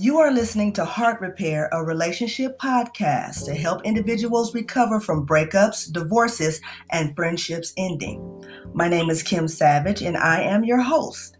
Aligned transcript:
You 0.00 0.16
are 0.16 0.30
listening 0.30 0.72
to 0.72 0.86
Heart 0.86 1.20
Repair, 1.20 1.68
a 1.72 1.84
relationship 1.84 2.58
podcast 2.58 3.44
to 3.44 3.54
help 3.54 3.84
individuals 3.84 4.54
recover 4.54 4.98
from 4.98 5.26
breakups, 5.26 5.92
divorces, 5.92 6.62
and 6.90 7.14
friendships 7.14 7.74
ending. 7.76 8.42
My 8.72 8.88
name 8.88 9.10
is 9.10 9.22
Kim 9.22 9.46
Savage, 9.46 10.00
and 10.00 10.16
I 10.16 10.40
am 10.40 10.64
your 10.64 10.80
host. 10.80 11.36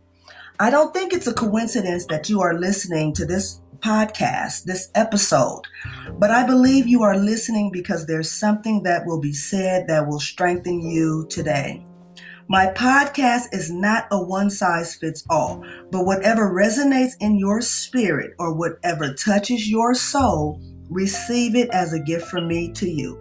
I 0.58 0.68
don't 0.68 0.92
think 0.92 1.14
it's 1.14 1.26
a 1.26 1.32
coincidence 1.32 2.04
that 2.10 2.28
you 2.28 2.42
are 2.42 2.52
listening 2.52 3.14
to 3.14 3.24
this 3.24 3.62
podcast, 3.78 4.64
this 4.64 4.90
episode, 4.94 5.62
but 6.18 6.30
I 6.30 6.46
believe 6.46 6.86
you 6.86 7.02
are 7.02 7.16
listening 7.16 7.70
because 7.72 8.04
there's 8.04 8.30
something 8.30 8.82
that 8.82 9.06
will 9.06 9.20
be 9.20 9.32
said 9.32 9.86
that 9.88 10.06
will 10.06 10.20
strengthen 10.20 10.82
you 10.82 11.26
today. 11.30 11.82
My 12.50 12.66
podcast 12.66 13.54
is 13.54 13.70
not 13.70 14.08
a 14.10 14.20
one 14.20 14.50
size 14.50 14.96
fits 14.96 15.22
all, 15.30 15.64
but 15.92 16.04
whatever 16.04 16.52
resonates 16.52 17.12
in 17.20 17.38
your 17.38 17.60
spirit 17.60 18.32
or 18.40 18.52
whatever 18.52 19.14
touches 19.14 19.70
your 19.70 19.94
soul, 19.94 20.60
receive 20.88 21.54
it 21.54 21.70
as 21.70 21.92
a 21.92 22.00
gift 22.00 22.26
from 22.26 22.48
me 22.48 22.72
to 22.72 22.90
you. 22.90 23.16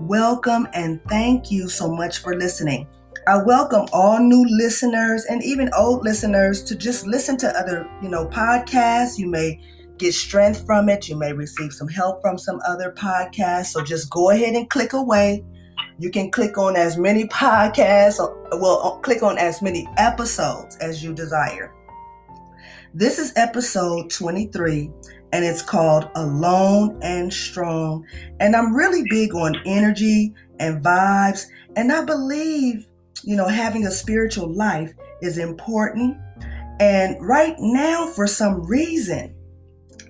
Welcome 0.00 0.68
and 0.74 1.00
thank 1.08 1.50
you 1.50 1.70
so 1.70 1.90
much 1.90 2.18
for 2.18 2.36
listening. 2.36 2.86
I 3.26 3.42
welcome 3.42 3.86
all 3.90 4.18
new 4.18 4.44
listeners 4.46 5.24
and 5.24 5.42
even 5.42 5.70
old 5.74 6.04
listeners 6.04 6.62
to 6.64 6.76
just 6.76 7.06
listen 7.06 7.38
to 7.38 7.48
other, 7.58 7.88
you 8.02 8.10
know, 8.10 8.26
podcasts. 8.26 9.16
You 9.16 9.30
may 9.30 9.58
get 9.96 10.12
strength 10.12 10.66
from 10.66 10.90
it. 10.90 11.08
You 11.08 11.16
may 11.16 11.32
receive 11.32 11.72
some 11.72 11.88
help 11.88 12.20
from 12.20 12.36
some 12.36 12.60
other 12.66 12.92
podcasts. 12.92 13.68
So 13.68 13.82
just 13.82 14.10
go 14.10 14.28
ahead 14.28 14.54
and 14.54 14.68
click 14.68 14.92
away 14.92 15.42
you 15.98 16.10
can 16.10 16.30
click 16.30 16.56
on 16.56 16.76
as 16.76 16.96
many 16.96 17.26
podcasts, 17.26 18.18
well, 18.60 19.00
click 19.02 19.22
on 19.22 19.36
as 19.36 19.60
many 19.60 19.88
episodes 19.96 20.76
as 20.76 21.02
you 21.02 21.12
desire. 21.12 21.74
This 22.94 23.18
is 23.18 23.32
episode 23.34 24.08
23, 24.08 24.92
and 25.32 25.44
it's 25.44 25.60
called 25.60 26.08
Alone 26.14 26.98
and 27.02 27.32
Strong. 27.32 28.06
And 28.38 28.54
I'm 28.54 28.74
really 28.74 29.02
big 29.10 29.34
on 29.34 29.56
energy 29.66 30.32
and 30.60 30.82
vibes. 30.84 31.46
And 31.76 31.92
I 31.92 32.04
believe, 32.04 32.86
you 33.24 33.34
know, 33.36 33.48
having 33.48 33.84
a 33.86 33.90
spiritual 33.90 34.52
life 34.52 34.94
is 35.20 35.36
important. 35.36 36.16
And 36.80 37.16
right 37.20 37.56
now, 37.58 38.06
for 38.06 38.28
some 38.28 38.64
reason, 38.66 39.34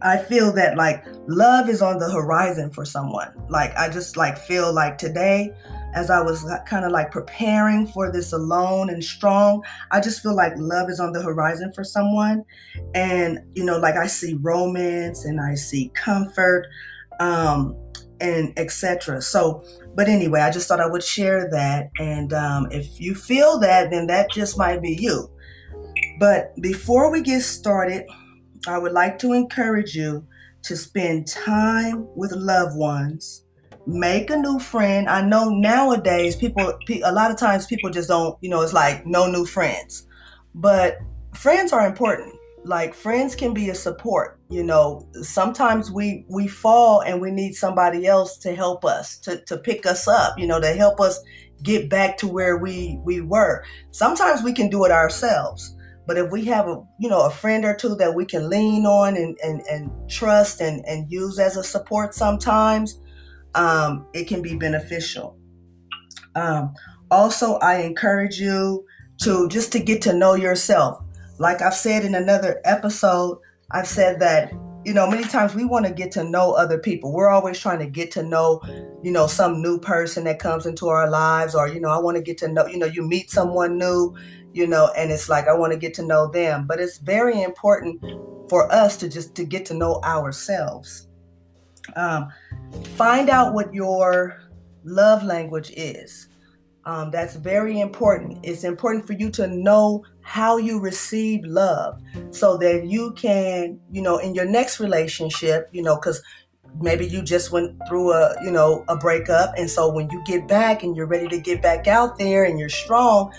I 0.03 0.19
feel 0.19 0.53
that 0.53 0.77
like 0.77 1.05
love 1.27 1.69
is 1.69 1.83
on 1.83 1.99
the 1.99 2.11
horizon 2.11 2.71
for 2.71 2.85
someone. 2.85 3.33
Like 3.49 3.77
I 3.77 3.89
just 3.89 4.17
like 4.17 4.39
feel 4.39 4.73
like 4.73 4.99
today 4.99 5.53
as 5.95 6.11
I 6.11 6.21
was 6.21 6.45
kind 6.67 6.85
of 6.85 6.93
like 6.93 7.11
preparing 7.11 7.87
for 7.87 8.13
this 8.13 8.33
alone 8.33 8.91
and 8.91 9.03
strong, 9.03 9.63
I 9.91 10.01
just 10.01 10.23
feel 10.23 10.35
like 10.35 10.53
love 10.57 10.91
is 10.91 11.01
on 11.01 11.13
the 11.13 11.23
horizon 11.23 11.73
for 11.73 11.85
someone. 11.85 12.45
And, 12.95 13.41
you 13.55 13.65
know, 13.65 13.79
like 13.79 13.97
I 13.97 14.07
see 14.07 14.35
romance 14.41 15.25
and 15.25 15.41
I 15.41 15.55
see 15.55 15.91
comfort 15.95 16.67
um, 17.21 17.77
and 18.21 18.53
etc. 18.59 19.23
So, 19.23 19.65
but 19.95 20.09
anyway, 20.09 20.41
I 20.41 20.51
just 20.51 20.69
thought 20.69 20.81
I 20.81 20.87
would 20.87 21.03
share 21.03 21.49
that. 21.51 21.91
And 21.99 22.33
um, 22.33 22.69
if 22.71 23.01
you 23.01 23.15
feel 23.15 23.59
that, 23.61 23.91
then 23.91 24.07
that 24.09 24.31
just 24.31 24.59
might 24.59 24.83
be 24.83 24.97
you. 25.01 25.31
But 26.21 26.55
before 26.61 27.11
we 27.11 27.23
get 27.23 27.43
started, 27.43 28.05
I 28.67 28.79
would 28.79 28.93
like 28.93 29.19
to 29.21 29.33
encourage 29.33 29.95
you 29.95 30.27
to 30.63 30.77
spend 30.77 31.27
time 31.27 32.07
with 32.15 32.33
loved 32.33 32.77
ones 32.77 33.45
make 33.89 34.29
a 34.29 34.37
new 34.37 34.59
friend. 34.59 35.09
I 35.09 35.23
know 35.23 35.49
nowadays 35.49 36.37
people, 36.37 36.79
a 37.05 37.13
lot 37.13 37.31
of 37.31 37.39
times 37.39 37.67
people 37.67 37.89
just 37.89 38.09
don't, 38.09 38.37
you 38.43 38.51
know, 38.51 38.61
it's 38.61 38.75
like 38.75 39.07
no 39.07 39.27
new 39.31 39.47
friends. 39.47 40.07
But 40.55 40.99
friends 41.35 41.73
are 41.73 41.87
important. 41.87 42.35
Like 42.65 42.93
friends 42.93 43.35
can 43.35 43.55
be 43.55 43.71
a 43.71 43.75
support, 43.75 44.39
you 44.51 44.63
know. 44.63 45.09
Sometimes 45.23 45.91
we 45.91 46.27
we 46.29 46.49
fall 46.49 47.01
and 47.01 47.21
we 47.21 47.31
need 47.31 47.55
somebody 47.55 48.07
else 48.07 48.37
to 48.39 48.55
help 48.55 48.85
us, 48.85 49.17
to 49.21 49.43
to 49.45 49.57
pick 49.57 49.87
us 49.87 50.07
up, 50.07 50.39
you 50.39 50.47
know, 50.47 50.61
to 50.61 50.75
help 50.75 51.01
us 51.01 51.19
get 51.63 51.89
back 51.89 52.19
to 52.19 52.29
where 52.29 52.59
we 52.59 53.01
we 53.05 53.23
were. 53.23 53.65
Sometimes 53.93 54.43
we 54.43 54.53
can 54.53 54.69
do 54.69 54.85
it 54.85 54.91
ourselves. 54.91 55.75
But 56.07 56.19
if 56.19 56.31
we 56.31 56.45
have 56.47 56.67
a 56.67 56.83
you 56.99 57.09
know 57.09 57.25
a 57.25 57.31
friend 57.31 57.65
or 57.65 57.75
two 57.75 57.95
that 57.95 58.15
we 58.15 58.27
can 58.27 58.51
lean 58.51 58.85
on 58.85 59.17
and 59.17 59.39
and, 59.43 59.63
and 59.71 59.91
trust 60.11 60.61
and, 60.61 60.85
and 60.85 61.11
use 61.11 61.39
as 61.39 61.57
a 61.57 61.65
support 61.65 62.13
sometimes, 62.13 63.01
um, 63.55 64.07
it 64.13 64.25
can 64.29 64.43
be 64.43 64.57
beneficial. 64.57 65.37
Um, 66.35 66.75
also, 67.11 67.55
I 67.57 67.79
encourage 67.79 68.39
you 68.39 68.85
to 69.23 69.49
just 69.49 69.73
to 69.73 69.81
get 69.81 70.03
to 70.03 70.13
know 70.13 70.35
yourself. 70.35 71.03
Like 71.39 71.63
I've 71.63 71.75
said 71.75 72.05
in 72.05 72.15
another 72.15 72.61
episode, 72.65 73.39
I've 73.71 73.87
said 73.87 74.21
that 74.21 74.53
you 74.85 74.95
know 74.95 75.09
many 75.11 75.25
times 75.25 75.55
we 75.55 75.65
want 75.65 75.87
to 75.87 75.93
get 75.93 76.13
to 76.13 76.25
know 76.25 76.53
other 76.53 76.79
people. 76.79 77.13
We're 77.13 77.29
always 77.29 77.59
trying 77.59 77.81
to 77.81 77.87
get 77.87 78.11
to 78.13 78.23
know, 78.23 78.61
you 79.03 79.11
know, 79.11 79.27
some 79.27 79.63
new 79.63 79.79
person 79.79 80.25
that 80.25 80.39
comes 80.39 80.67
into 80.67 80.89
our 80.89 81.11
lives, 81.11 81.55
or 81.55 81.69
you 81.69 81.81
know, 81.81 81.91
I 81.91 81.99
want 81.99 82.17
to 82.17 82.23
get 82.23 82.39
to 82.39 82.49
know. 82.49 82.67
You 82.67 82.79
know, 82.79 82.87
you 82.87 83.03
meet 83.03 83.31
someone 83.31 83.79
new, 83.79 84.15
you 84.53 84.67
know, 84.67 84.91
and 84.97 85.11
it's 85.11 85.29
like 85.29 85.47
I 85.49 85.55
want 85.55 85.73
to 85.73 85.79
get 85.79 85.95
to 85.95 86.03
know 86.03 86.31
them. 86.31 86.67
But 86.67 86.81
it's 86.81 86.99
very 86.99 87.43
important 87.43 88.03
for 88.49 88.71
us 88.73 88.97
to 88.99 89.09
just 89.09 89.35
to 89.37 89.45
get 89.45 89.67
to 89.67 89.75
know 89.75 90.01
ourselves. 90.03 91.09
Um, 91.97 92.29
find 92.97 93.29
out 93.31 93.55
what 93.55 93.73
your 93.73 94.41
love 94.85 95.23
language 95.23 95.73
is. 95.77 96.29
Um, 96.85 97.11
that's 97.11 97.37
very 97.37 97.81
important. 97.81 98.39
It's 98.43 98.65
important 98.65 99.07
for 99.07 99.13
you 99.13 99.31
to 99.33 99.47
know 99.47 100.05
how 100.23 100.57
you 100.57 100.81
receive 100.81 101.45
love 101.45 102.01
so 102.31 102.57
that 102.59 102.87
you 102.87 103.13
can, 103.13 103.79
you 103.93 104.01
know, 104.01 104.17
in 104.19 104.35
your 104.35 104.47
next 104.47 104.81
relationship, 104.81 105.69
you 105.71 105.83
know, 105.83 105.97
because 105.97 106.23
maybe 106.81 107.07
you 107.07 107.21
just 107.23 107.53
went 107.53 107.79
through 107.89 108.13
a, 108.13 108.43
you 108.43 108.51
know, 108.51 108.85
a 108.89 108.97
breakup. 108.97 109.53
And 109.59 109.69
so 109.69 109.93
when 109.93 110.09
you 110.11 110.23
get 110.25 110.49
back 110.49 110.83
and 110.83 110.97
you're 110.97 111.07
ready 111.07 111.29
to 111.29 111.39
get 111.39 111.61
back 111.61 111.87
out 111.87 112.19
there 112.19 112.45
and 112.45 112.59
you're 112.59 112.71
strong, 112.71 113.35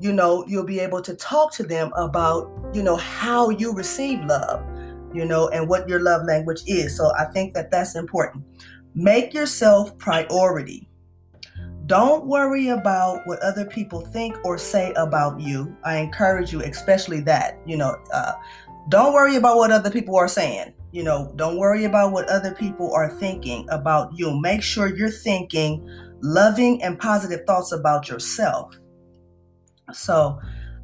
you 0.00 0.12
know, 0.12 0.44
you'll 0.46 0.64
be 0.64 0.78
able 0.78 1.02
to 1.02 1.14
talk 1.14 1.52
to 1.54 1.64
them 1.64 1.92
about, 1.96 2.48
you 2.72 2.82
know, 2.82 2.96
how 2.96 3.50
you 3.50 3.72
receive 3.74 4.24
love 4.24 4.64
you 5.14 5.24
know, 5.24 5.48
and 5.48 5.68
what 5.68 5.88
your 5.88 6.00
love 6.00 6.24
language 6.26 6.60
is. 6.66 6.96
So 6.96 7.12
I 7.16 7.24
think 7.26 7.54
that 7.54 7.70
that's 7.70 7.96
important. 7.96 8.44
Make 8.94 9.34
yourself 9.34 9.96
priority. 9.98 10.88
Don't 11.86 12.26
worry 12.26 12.68
about 12.68 13.26
what 13.26 13.38
other 13.40 13.64
people 13.64 14.00
think 14.00 14.36
or 14.44 14.58
say 14.58 14.92
about 14.92 15.40
you. 15.40 15.74
I 15.84 15.96
encourage 15.96 16.52
you, 16.52 16.60
especially 16.60 17.20
that, 17.22 17.58
you 17.66 17.76
know, 17.76 17.96
uh, 18.12 18.32
don't 18.90 19.14
worry 19.14 19.36
about 19.36 19.56
what 19.56 19.70
other 19.70 19.90
people 19.90 20.16
are 20.16 20.28
saying. 20.28 20.74
You 20.92 21.02
know, 21.02 21.32
don't 21.36 21.58
worry 21.58 21.84
about 21.84 22.12
what 22.12 22.28
other 22.28 22.54
people 22.54 22.92
are 22.94 23.10
thinking 23.10 23.66
about 23.70 24.10
you. 24.14 24.38
Make 24.38 24.62
sure 24.62 24.94
you're 24.94 25.10
thinking 25.10 25.86
loving 26.20 26.82
and 26.82 26.98
positive 26.98 27.46
thoughts 27.46 27.72
about 27.72 28.08
yourself. 28.08 28.74
So, 29.92 30.38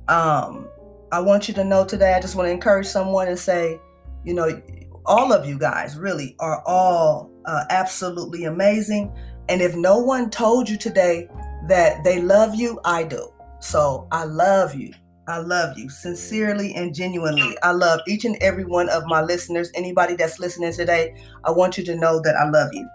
um, 0.08 0.68
I 1.12 1.20
want 1.20 1.48
you 1.48 1.54
to 1.54 1.64
know 1.64 1.84
today, 1.84 2.14
I 2.14 2.20
just 2.20 2.34
want 2.34 2.46
to 2.48 2.50
encourage 2.50 2.86
someone 2.86 3.28
and 3.28 3.38
say, 3.38 3.78
you 4.24 4.34
know, 4.34 4.60
all 5.06 5.32
of 5.32 5.46
you 5.46 5.58
guys 5.58 5.96
really 5.98 6.34
are 6.40 6.62
all 6.66 7.30
uh, 7.44 7.64
absolutely 7.70 8.44
amazing. 8.44 9.12
And 9.48 9.60
if 9.60 9.76
no 9.76 9.98
one 9.98 10.30
told 10.30 10.68
you 10.68 10.78
today 10.78 11.28
that 11.68 12.02
they 12.04 12.20
love 12.20 12.54
you, 12.54 12.80
I 12.84 13.04
do. 13.04 13.28
So 13.60 14.08
I 14.10 14.24
love 14.24 14.74
you. 14.74 14.92
I 15.26 15.38
love 15.38 15.78
you 15.78 15.88
sincerely 15.88 16.74
and 16.74 16.94
genuinely. 16.94 17.56
I 17.62 17.72
love 17.72 18.00
each 18.06 18.24
and 18.24 18.36
every 18.42 18.64
one 18.64 18.90
of 18.90 19.06
my 19.06 19.22
listeners. 19.22 19.70
Anybody 19.74 20.16
that's 20.16 20.38
listening 20.38 20.72
today, 20.72 21.14
I 21.44 21.50
want 21.50 21.78
you 21.78 21.84
to 21.84 21.96
know 21.96 22.20
that 22.20 22.36
I 22.36 22.48
love 22.48 22.70
you. 22.72 22.88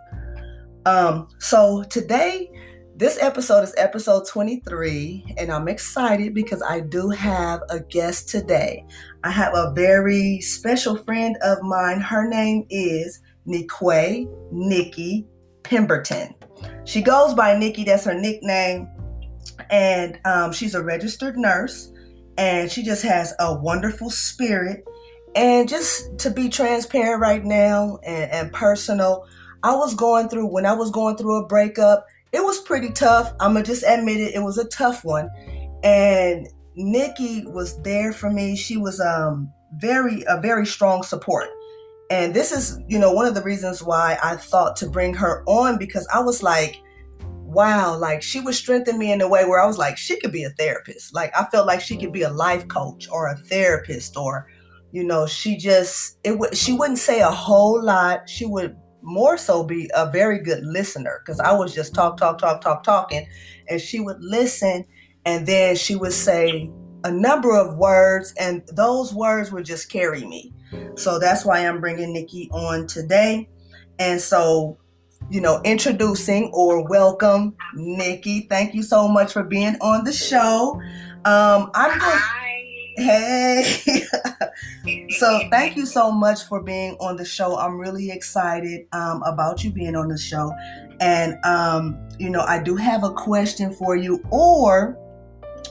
Um, 0.85 1.27
so 1.39 1.83
today 1.83 2.51
this 2.99 3.17
episode 3.21 3.63
is 3.63 3.73
episode 3.77 4.27
23, 4.27 5.35
and 5.37 5.49
I'm 5.53 5.69
excited 5.69 6.33
because 6.33 6.61
I 6.61 6.81
do 6.81 7.07
have 7.11 7.61
a 7.69 7.79
guest 7.79 8.27
today. 8.27 8.85
I 9.23 9.31
have 9.31 9.55
a 9.55 9.71
very 9.73 10.41
special 10.41 10.97
friend 10.97 11.37
of 11.41 11.61
mine. 11.61 12.01
Her 12.01 12.27
name 12.27 12.67
is 12.69 13.21
Nique 13.47 14.29
Nikki 14.51 15.25
Pemberton. 15.63 16.35
She 16.83 17.01
goes 17.01 17.33
by 17.33 17.57
Nikki, 17.57 17.85
that's 17.85 18.03
her 18.03 18.13
nickname, 18.13 18.89
and 19.69 20.19
um, 20.25 20.51
she's 20.51 20.75
a 20.75 20.83
registered 20.83 21.37
nurse, 21.37 21.93
and 22.37 22.69
she 22.69 22.83
just 22.83 23.03
has 23.03 23.33
a 23.39 23.57
wonderful 23.57 24.09
spirit. 24.09 24.83
And 25.35 25.69
just 25.69 26.17
to 26.17 26.31
be 26.31 26.49
transparent 26.49 27.21
right 27.21 27.45
now 27.45 27.99
and, 28.03 28.29
and 28.29 28.51
personal, 28.51 29.25
I 29.63 29.73
was 29.73 29.95
going 29.95 30.27
through, 30.27 30.47
when 30.47 30.65
I 30.65 30.73
was 30.73 30.91
going 30.91 31.15
through 31.15 31.45
a 31.45 31.47
breakup, 31.47 32.05
it 32.31 32.43
was 32.43 32.59
pretty 32.59 32.91
tough. 32.91 33.33
I'm 33.39 33.53
gonna 33.53 33.65
just 33.65 33.83
admit 33.87 34.21
it. 34.21 34.35
It 34.35 34.43
was 34.43 34.57
a 34.57 34.67
tough 34.67 35.03
one, 35.03 35.29
and 35.83 36.47
Nikki 36.75 37.45
was 37.45 37.81
there 37.81 38.13
for 38.13 38.29
me. 38.29 38.55
She 38.55 38.77
was 38.77 38.99
um 38.99 39.51
very 39.75 40.23
a 40.27 40.39
very 40.39 40.65
strong 40.65 41.03
support. 41.03 41.47
And 42.11 42.33
this 42.33 42.51
is, 42.51 42.79
you 42.87 42.97
know, 42.97 43.11
one 43.11 43.27
of 43.27 43.35
the 43.35 43.43
reasons 43.43 43.83
why 43.83 44.17
I 44.23 44.35
thought 44.35 44.75
to 44.77 44.89
bring 44.89 45.13
her 45.13 45.43
on 45.45 45.77
because 45.77 46.07
I 46.11 46.19
was 46.21 46.41
like, 46.41 46.81
wow, 47.19 47.95
like 47.95 48.23
she 48.23 48.39
would 48.39 48.55
strengthen 48.55 48.97
me 48.97 49.11
in 49.11 49.21
a 49.21 49.27
way 49.27 49.45
where 49.45 49.61
I 49.61 49.67
was 49.67 49.77
like, 49.77 49.95
she 49.95 50.19
could 50.19 50.31
be 50.31 50.43
a 50.43 50.49
therapist. 50.51 51.13
Like 51.13 51.31
I 51.37 51.45
felt 51.45 51.67
like 51.67 51.81
she 51.81 51.97
could 51.97 52.11
be 52.11 52.23
a 52.23 52.31
life 52.31 52.67
coach 52.67 53.07
or 53.11 53.27
a 53.27 53.37
therapist 53.37 54.17
or 54.17 54.47
you 54.91 55.03
know, 55.03 55.27
she 55.27 55.55
just 55.55 56.17
it 56.23 56.37
would 56.39 56.57
she 56.57 56.73
wouldn't 56.73 56.97
say 56.97 57.21
a 57.21 57.29
whole 57.29 57.83
lot. 57.83 58.27
She 58.27 58.45
would 58.45 58.75
more 59.01 59.37
so 59.37 59.63
be 59.63 59.89
a 59.95 60.09
very 60.09 60.39
good 60.39 60.63
listener 60.63 61.21
because 61.23 61.39
I 61.39 61.53
was 61.53 61.73
just 61.73 61.93
talk, 61.93 62.17
talk, 62.17 62.37
talk, 62.37 62.61
talk, 62.61 62.83
talking, 62.83 63.27
and 63.67 63.79
she 63.79 63.99
would 63.99 64.21
listen, 64.21 64.85
and 65.25 65.47
then 65.47 65.75
she 65.75 65.95
would 65.95 66.13
say 66.13 66.69
a 67.03 67.11
number 67.11 67.55
of 67.55 67.77
words, 67.77 68.33
and 68.39 68.63
those 68.73 69.13
words 69.13 69.51
would 69.51 69.65
just 69.65 69.89
carry 69.91 70.25
me. 70.25 70.53
So 70.95 71.19
that's 71.19 71.45
why 71.45 71.65
I'm 71.65 71.79
bringing 71.79 72.13
Nikki 72.13 72.49
on 72.51 72.87
today. 72.87 73.47
And 73.99 74.19
so, 74.19 74.77
you 75.29 75.41
know, 75.41 75.61
introducing 75.63 76.51
or 76.53 76.87
welcome 76.87 77.55
Nikki. 77.75 78.47
Thank 78.49 78.73
you 78.73 78.83
so 78.83 79.07
much 79.07 79.33
for 79.33 79.43
being 79.43 79.75
on 79.81 80.03
the 80.03 80.13
show. 80.13 80.79
Um, 81.25 81.71
I'm 81.73 81.99
going. 81.99 82.38
Hey. 82.99 83.63
so 85.09 85.47
thank 85.49 85.77
you 85.77 85.85
so 85.85 86.11
much 86.11 86.43
for 86.43 86.61
being 86.61 86.95
on 86.99 87.15
the 87.15 87.25
show. 87.25 87.57
I'm 87.57 87.77
really 87.77 88.11
excited 88.11 88.87
um, 88.91 89.23
about 89.23 89.63
you 89.63 89.71
being 89.71 89.95
on 89.95 90.09
the 90.09 90.17
show. 90.17 90.53
And, 90.99 91.37
um, 91.45 91.97
you 92.19 92.29
know, 92.29 92.41
I 92.41 92.61
do 92.61 92.75
have 92.75 93.03
a 93.03 93.11
question 93.11 93.73
for 93.73 93.95
you, 93.95 94.21
or 94.31 94.97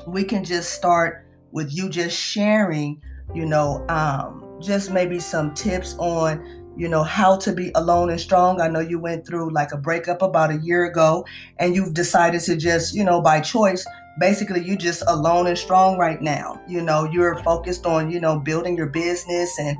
we 0.06 0.24
can 0.24 0.42
just 0.42 0.72
start 0.72 1.26
with 1.52 1.74
you 1.74 1.90
just 1.90 2.18
sharing, 2.18 3.02
you 3.34 3.44
know, 3.44 3.84
um, 3.88 4.44
just 4.60 4.90
maybe 4.90 5.18
some 5.18 5.54
tips 5.54 5.94
on 5.98 6.44
you 6.76 6.88
know 6.88 7.02
how 7.02 7.36
to 7.36 7.52
be 7.52 7.72
alone 7.74 8.08
and 8.08 8.20
strong 8.20 8.60
i 8.60 8.68
know 8.68 8.78
you 8.78 9.00
went 9.00 9.26
through 9.26 9.50
like 9.50 9.72
a 9.72 9.76
breakup 9.76 10.22
about 10.22 10.50
a 10.50 10.58
year 10.58 10.84
ago 10.84 11.26
and 11.58 11.74
you've 11.74 11.92
decided 11.92 12.40
to 12.40 12.56
just 12.56 12.94
you 12.94 13.02
know 13.02 13.20
by 13.20 13.40
choice 13.40 13.84
basically 14.18 14.62
you 14.62 14.76
just 14.76 15.02
alone 15.06 15.46
and 15.46 15.56
strong 15.56 15.98
right 15.98 16.20
now 16.20 16.60
you 16.66 16.82
know 16.82 17.04
you're 17.04 17.36
focused 17.42 17.86
on 17.86 18.10
you 18.10 18.20
know 18.20 18.38
building 18.38 18.76
your 18.76 18.88
business 18.88 19.58
and 19.58 19.76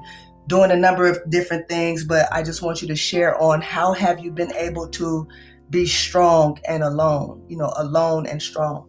doing 0.46 0.70
a 0.70 0.76
number 0.76 1.06
of 1.06 1.18
different 1.30 1.68
things 1.68 2.04
but 2.04 2.26
i 2.32 2.42
just 2.42 2.62
want 2.62 2.80
you 2.80 2.88
to 2.88 2.96
share 2.96 3.40
on 3.40 3.60
how 3.60 3.92
have 3.92 4.18
you 4.20 4.30
been 4.30 4.52
able 4.54 4.88
to 4.88 5.26
be 5.70 5.86
strong 5.86 6.58
and 6.68 6.82
alone 6.82 7.42
you 7.48 7.56
know 7.56 7.72
alone 7.76 8.26
and 8.26 8.40
strong 8.40 8.88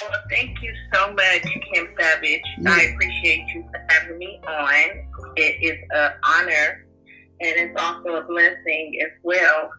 well, 0.00 0.20
thank 0.28 0.60
you 0.60 0.70
so 0.92 1.14
much, 1.14 1.42
Kim 1.72 1.88
Savage. 1.98 2.42
Yeah. 2.60 2.72
I 2.72 2.82
appreciate 2.92 3.46
you 3.54 3.64
for 3.70 3.86
having 3.88 4.18
me 4.18 4.38
on. 4.46 5.34
It 5.36 5.62
is 5.62 5.78
an 5.92 6.12
honor 6.22 6.86
and 7.40 7.56
it's 7.56 7.80
also 7.80 8.16
a 8.16 8.22
blessing 8.24 8.98
as 9.02 9.12
well. 9.22 9.70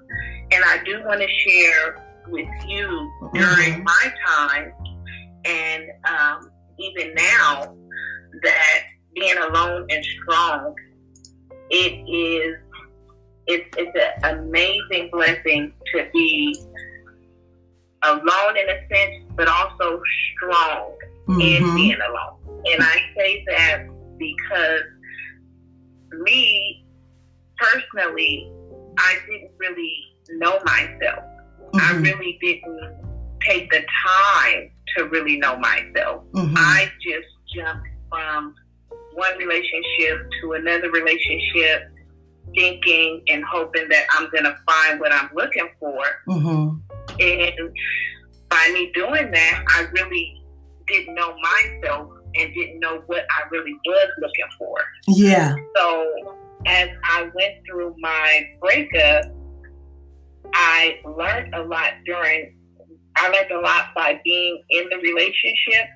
And 0.51 0.63
I 0.63 0.83
do 0.83 1.03
want 1.05 1.21
to 1.21 1.27
share 1.27 2.04
with 2.27 2.47
you 2.67 2.87
mm-hmm. 3.21 3.37
during 3.37 3.83
my 3.83 4.13
time 4.25 4.73
and 5.45 5.83
um, 6.05 6.51
even 6.79 7.13
now 7.13 7.75
that 8.43 8.83
being 9.13 9.37
alone 9.37 9.87
and 9.89 10.03
strong, 10.03 10.75
it 11.69 11.93
is 12.09 12.57
it's 13.47 13.69
it's 13.77 13.95
an 14.23 14.39
amazing 14.39 15.09
blessing 15.11 15.71
to 15.93 16.07
be 16.11 16.59
alone 18.03 18.57
in 18.57 18.69
a 18.69 18.87
sense, 18.93 19.23
but 19.35 19.47
also 19.47 20.01
strong 20.35 20.97
mm-hmm. 21.27 21.41
in 21.41 21.75
being 21.75 21.97
alone. 22.09 22.63
And 22.65 22.83
I 22.83 22.97
say 23.15 23.45
that 23.47 23.87
because 24.17 24.83
me 26.23 26.85
personally, 27.57 28.51
I 28.97 29.17
didn't 29.29 29.51
really 29.59 30.17
know 30.31 30.59
myself. 30.65 31.23
Mm-hmm. 31.73 31.79
I 31.79 31.99
really 31.99 32.37
didn't 32.41 32.95
take 33.41 33.69
the 33.71 33.83
time 34.05 34.71
to 34.97 35.05
really 35.05 35.37
know 35.37 35.57
myself. 35.57 36.23
Mm-hmm. 36.31 36.55
I 36.57 36.89
just 37.01 37.27
jumped 37.55 37.87
from 38.09 38.55
one 39.13 39.37
relationship 39.37 40.27
to 40.41 40.53
another 40.53 40.91
relationship, 40.91 41.91
thinking 42.53 43.23
and 43.29 43.43
hoping 43.43 43.87
that 43.89 44.05
I'm 44.11 44.29
going 44.29 44.43
to 44.43 44.55
find 44.65 44.99
what 44.99 45.11
I'm 45.11 45.29
looking 45.33 45.69
for. 45.79 46.03
Mm-hmm. 46.27 46.77
And 47.19 47.77
by 48.49 48.71
me 48.73 48.91
doing 48.93 49.31
that, 49.31 49.63
I 49.69 49.87
really 49.93 50.41
didn't 50.87 51.15
know 51.15 51.35
myself 51.41 52.11
and 52.35 52.53
didn't 52.53 52.79
know 52.79 53.01
what 53.07 53.25
I 53.29 53.47
really 53.51 53.73
was 53.85 54.09
looking 54.19 54.45
for. 54.57 54.77
Yeah. 55.07 55.55
So 55.75 56.13
as 56.65 56.89
I 57.03 57.23
went 57.33 57.55
through 57.69 57.95
my 57.99 58.47
breakup, 58.59 59.25
I 60.53 60.99
learned 61.05 61.53
a 61.53 61.63
lot 61.63 61.93
during, 62.05 62.57
I 63.15 63.29
learned 63.29 63.51
a 63.51 63.59
lot 63.59 63.87
by 63.95 64.19
being 64.23 64.63
in 64.69 64.89
the 64.89 64.97
relationship, 64.97 65.87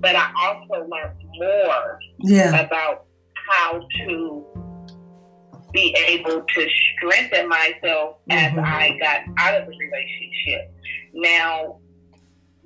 but 0.00 0.16
I 0.16 0.30
also 0.38 0.86
learned 0.88 1.18
more 1.38 1.98
yeah. 2.20 2.60
about 2.60 3.06
how 3.50 3.86
to 4.06 4.44
be 5.72 5.94
able 6.06 6.42
to 6.42 6.68
strengthen 6.96 7.48
myself 7.48 8.16
mm-hmm. 8.30 8.32
as 8.32 8.52
I 8.58 8.96
got 9.00 9.20
out 9.38 9.60
of 9.60 9.68
the 9.68 9.76
relationship. 9.76 10.72
Now, 11.12 11.80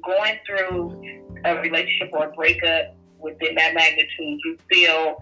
going 0.04 0.38
through 0.46 1.22
a 1.44 1.56
relationship 1.56 2.10
or 2.12 2.28
a 2.28 2.30
breakup 2.32 2.96
within 3.18 3.54
that 3.56 3.74
magnitude, 3.74 4.08
you 4.18 4.56
feel, 4.70 5.16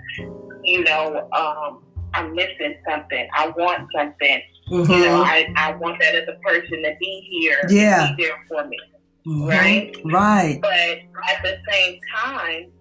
you 0.65 0.85
know, 0.85 1.29
um, 1.32 1.85
I'm 2.12 2.35
missing 2.35 2.77
something. 2.89 3.29
I 3.35 3.49
want 3.49 3.89
something. 3.94 4.43
Mm-hmm. 4.69 4.93
You 4.93 5.01
know, 5.01 5.23
I, 5.23 5.53
I 5.57 5.77
want 5.77 6.01
that 6.01 6.15
other 6.23 6.39
person 6.45 6.83
to 6.83 6.97
be 6.99 7.29
here, 7.31 7.61
yeah. 7.69 8.15
be 8.17 8.25
there 8.25 8.45
for 8.49 8.67
me. 8.67 8.79
Mm-hmm. 9.27 9.49
Right? 9.49 9.97
Right. 10.05 10.59
But 10.61 11.23
at 11.31 11.43
the 11.43 11.57
same 11.71 12.01
time, 12.15 12.73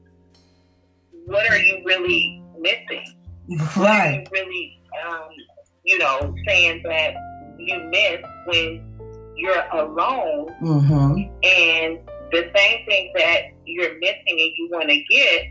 what 1.25 1.49
are 1.49 1.57
you 1.57 1.83
really 1.85 2.43
missing? 2.59 3.05
Right. 3.77 4.27
really 4.31 4.79
um, 5.07 5.29
you 5.83 5.99
know, 5.99 6.35
saying 6.47 6.81
that 6.83 7.13
you 7.57 7.79
miss 7.89 8.21
when 8.45 9.33
you're 9.35 9.63
alone. 9.73 10.47
Mm-hmm. 10.61 11.19
And 11.43 11.99
the 12.31 12.51
same 12.55 12.85
thing 12.85 13.11
that 13.15 13.41
you're 13.65 13.97
missing 13.99 14.17
and 14.27 14.51
you 14.57 14.69
want 14.71 14.89
to 14.89 15.03
get 15.03 15.45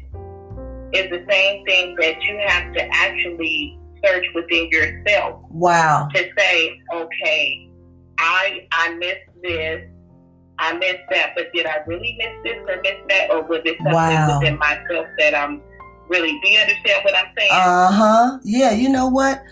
is 0.93 1.11
the 1.11 1.25
same 1.29 1.65
thing 1.65 1.97
that 2.01 2.23
you 2.23 2.39
have 2.47 2.73
to 2.75 2.89
actually 2.93 3.79
search 4.05 4.27
within 4.35 4.69
yourself. 4.71 5.43
Wow. 5.51 6.09
To 6.15 6.31
say, 6.37 6.81
okay, 6.93 7.71
I 8.19 8.67
I 8.73 8.95
missed 8.95 9.31
this, 9.43 9.89
I 10.59 10.73
missed 10.75 11.05
that, 11.11 11.33
but 11.37 11.53
did 11.53 11.67
I 11.67 11.79
really 11.87 12.17
miss 12.19 12.33
this 12.45 12.59
or 12.69 12.81
miss 12.83 12.95
that, 13.09 13.31
or 13.31 13.43
was 13.43 13.61
it 13.65 13.77
something 13.79 13.93
wow. 13.93 14.39
within 14.39 14.59
myself 14.59 15.07
that 15.19 15.35
I'm 15.35 15.63
really. 16.09 16.39
Do 16.43 16.51
you 16.51 16.61
understand 16.61 17.05
what 17.05 17.17
I'm 17.17 17.33
saying? 17.37 17.51
Uh 17.53 17.91
huh. 17.91 18.39
Yeah. 18.45 18.73
You 18.73 18.89
know 18.89 19.09
what? 19.09 19.43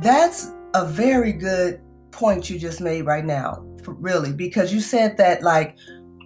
That's 0.00 0.52
a 0.74 0.86
very 0.86 1.32
good 1.32 1.80
point 2.10 2.48
you 2.48 2.58
just 2.58 2.80
made 2.80 3.02
right 3.02 3.24
now, 3.24 3.64
really, 3.86 4.32
because 4.32 4.72
you 4.72 4.80
said 4.80 5.16
that 5.18 5.42
like 5.42 5.76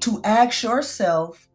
to 0.01 0.21
ask 0.25 0.63
yourself, 0.63 1.49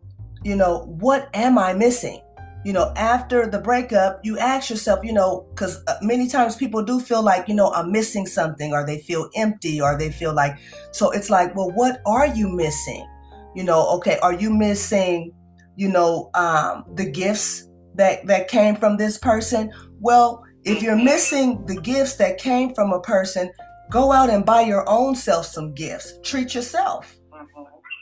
you 0.44 0.56
know, 0.56 0.86
what 1.00 1.30
am 1.34 1.58
I 1.58 1.74
missing? 1.74 2.22
You 2.66 2.74
know, 2.74 2.92
after 2.96 3.48
the 3.48 3.60
breakup, 3.60 4.20
you 4.24 4.38
ask 4.38 4.70
yourself, 4.70 5.00
you 5.04 5.14
know, 5.14 5.48
because 5.52 5.82
uh, 5.88 5.96
many 6.02 6.28
times 6.28 6.56
people 6.56 6.84
do 6.84 7.00
feel 7.00 7.24
like, 7.24 7.48
you 7.48 7.56
know, 7.56 7.72
I'm 7.72 7.92
missing 7.92 8.26
something, 8.26 8.74
or 8.74 8.86
they 8.86 9.00
feel 9.00 9.30
empty, 9.36 9.80
or 9.80 9.98
they 9.98 10.12
feel 10.12 10.34
like, 10.34 10.58
so 10.92 11.12
it's 11.12 11.30
like, 11.30 11.56
well, 11.56 11.72
what 11.72 12.02
are 12.06 12.28
you 12.28 12.50
missing? 12.50 13.08
You 13.56 13.64
know, 13.64 13.88
okay, 13.98 14.20
are 14.22 14.34
you 14.34 14.50
missing, 14.50 15.32
you 15.78 15.88
know, 15.88 16.30
um, 16.36 16.84
the 16.96 17.10
gifts 17.10 17.68
that 17.96 18.26
that 18.28 18.48
came 18.50 18.76
from 18.76 18.98
this 18.98 19.18
person? 19.18 19.72
Well 20.00 20.44
if 20.66 20.82
you're 20.82 20.96
missing 20.96 21.66
the 21.66 21.80
gifts 21.80 22.16
that 22.18 22.38
came 22.38 22.74
from 22.76 22.92
a 22.92 23.00
person 23.02 23.52
go 23.90 24.12
out 24.12 24.30
and 24.30 24.46
buy 24.46 24.62
your 24.62 24.88
own 24.88 25.16
self 25.16 25.46
some 25.46 25.74
gifts. 25.74 26.14
Treat 26.24 26.54
yourself 26.54 27.18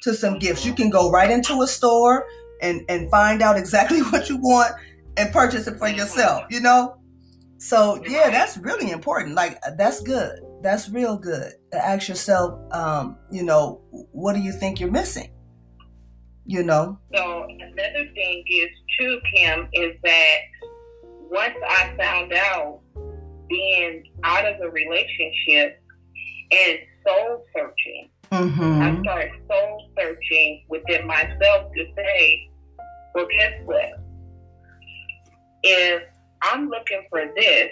to 0.03 0.13
some 0.13 0.37
gifts. 0.39 0.65
You 0.65 0.73
can 0.73 0.89
go 0.89 1.09
right 1.09 1.31
into 1.31 1.61
a 1.61 1.67
store 1.67 2.25
and 2.61 2.81
and 2.89 3.09
find 3.11 3.41
out 3.41 3.57
exactly 3.57 3.99
what 4.11 4.29
you 4.29 4.37
want 4.37 4.73
and 5.17 5.31
purchase 5.31 5.67
it 5.67 5.77
for 5.77 5.87
yourself 5.87 6.43
you 6.49 6.59
know? 6.59 6.97
So 7.57 8.03
yeah 8.07 8.29
that's 8.29 8.57
really 8.57 8.91
important. 8.91 9.35
Like 9.35 9.59
that's 9.77 10.01
good. 10.01 10.39
That's 10.61 10.89
real 10.89 11.17
good 11.17 11.53
ask 11.73 12.07
yourself 12.07 12.59
um 12.73 13.17
you 13.31 13.43
know 13.43 13.81
what 14.11 14.33
do 14.33 14.41
you 14.41 14.51
think 14.51 14.79
you're 14.79 14.91
missing? 14.91 15.31
You 16.45 16.63
know. 16.63 16.97
So 17.13 17.43
another 17.43 18.09
thing 18.15 18.43
is 18.49 18.69
too, 18.97 19.19
Kim, 19.35 19.67
is 19.73 19.95
that 20.03 20.37
once 21.29 21.55
I 21.67 21.93
found 21.97 22.31
out 22.31 22.79
being 23.49 24.03
out 24.23 24.45
of 24.45 24.61
a 24.61 24.69
relationship 24.69 25.81
and 26.51 26.79
soul 27.05 27.45
searching, 27.53 28.09
mm-hmm. 28.31 28.81
I 28.81 29.01
started 29.01 29.31
soul 29.50 29.89
searching 29.98 30.63
within 30.69 31.07
myself 31.07 31.72
to 31.75 31.86
say, 31.96 32.50
well, 33.13 33.27
guess 33.31 33.53
what? 33.65 34.01
If 35.63 36.03
I'm 36.43 36.69
looking 36.69 37.03
for 37.10 37.25
this 37.36 37.69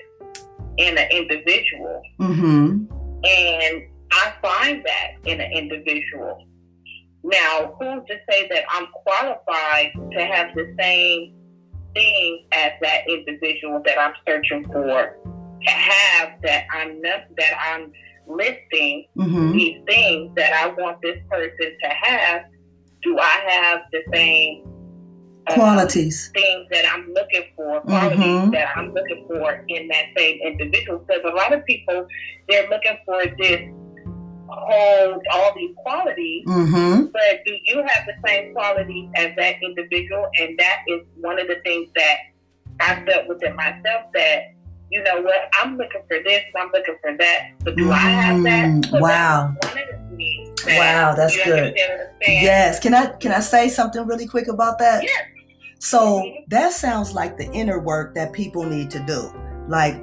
in 0.78 0.98
an 0.98 1.08
individual, 1.12 2.02
mm-hmm. 2.20 2.86
and 3.26 3.84
I 4.12 4.34
find 4.42 4.84
that 4.86 5.12
in 5.26 5.40
an 5.42 5.52
individual, 5.52 6.46
now, 7.26 7.76
who's 7.80 8.06
to 8.08 8.18
say 8.30 8.48
that 8.50 8.66
I'm 8.70 8.86
qualified 9.04 9.92
to 10.12 10.26
have 10.26 10.54
the 10.54 10.76
same 10.80 11.34
things 11.96 12.42
as 12.52 12.74
that 12.82 13.10
individual 13.10 13.82
that 13.84 14.00
I'm 14.00 14.14
searching 14.28 14.64
for 14.66 15.18
to 15.66 15.72
have 15.72 16.34
that 16.44 16.68
I'm 16.72 17.02
that 17.02 17.58
I'm 17.60 17.92
listing 18.28 19.06
mm-hmm. 19.18 19.52
these 19.52 19.82
things 19.86 20.34
that 20.36 20.54
I 20.54 20.68
want 20.82 21.02
this 21.02 21.18
person 21.30 21.78
to 21.84 21.90
have. 21.90 22.44
Do 23.02 23.20
I 23.20 23.44
have 23.48 23.82
the 23.92 24.02
same 24.14 24.66
qualities 25.54 26.32
things 26.34 26.68
that 26.72 26.86
i'm 26.92 27.12
looking 27.14 27.44
for 27.56 27.80
qualities 27.82 28.20
mm-hmm. 28.20 28.52
that 28.52 28.68
i'm 28.76 28.94
looking 28.94 29.26
for 29.28 29.64
in 29.68 29.88
that 29.88 30.06
same 30.18 30.40
individual 30.44 31.00
because 31.00 31.22
a 31.24 31.36
lot 31.36 31.54
of 31.54 31.64
people 31.66 32.08
they're 32.50 32.68
looking 32.70 32.98
for 33.06 33.24
this 33.38 33.62
hold 34.48 35.24
all 35.32 35.54
these 35.56 35.76
qualities 35.78 36.46
mm-hmm. 36.48 37.06
but 37.12 37.44
do 37.46 37.56
you 37.64 37.78
have 37.78 38.06
the 38.08 38.28
same 38.28 38.54
qualities 38.54 39.10
as 39.16 39.36
that 39.38 39.56
individual 39.62 40.28
and 40.40 40.58
that 40.58 40.80
is 40.88 41.02
one 41.18 41.40
of 41.40 41.48
the 41.48 41.58
things 41.64 41.90
that 41.96 42.18
i 42.80 43.04
felt 43.06 43.28
within 43.28 43.56
myself 43.56 44.06
that 44.14 44.55
you 44.92 45.02
know 45.04 45.22
what 45.22 45.50
i'm 45.54 45.78
looking 45.78 46.02
for 46.08 46.22
this 46.24 46.44
i'm 46.56 46.70
looking 46.72 46.96
for 47.02 47.18
that 47.18 47.52
but 47.64 47.76
do 47.76 47.84
mm-hmm. 47.84 47.94
i 47.94 47.98
have 47.98 48.44
that 48.44 48.70
mm, 48.70 48.86
so 48.86 49.00
wow 49.00 49.56
that 49.62 50.78
wow 50.78 51.14
that's 51.16 51.36
good 51.44 51.74
yes 52.22 52.80
can 52.80 52.94
i 52.94 53.08
can 53.18 53.32
i 53.32 53.40
say 53.40 53.68
something 53.68 54.06
really 54.06 54.28
quick 54.28 54.48
about 54.48 54.78
that 54.78 55.04
yes 55.04 55.24
so 55.86 56.34
that 56.48 56.74
sounds 56.74 57.14
like 57.14 57.38
the 57.38 57.46
inner 57.52 57.80
work 57.80 58.16
that 58.16 58.34
people 58.34 58.64
need 58.64 58.90
to 58.90 59.00
do. 59.06 59.32
Like, 59.68 59.94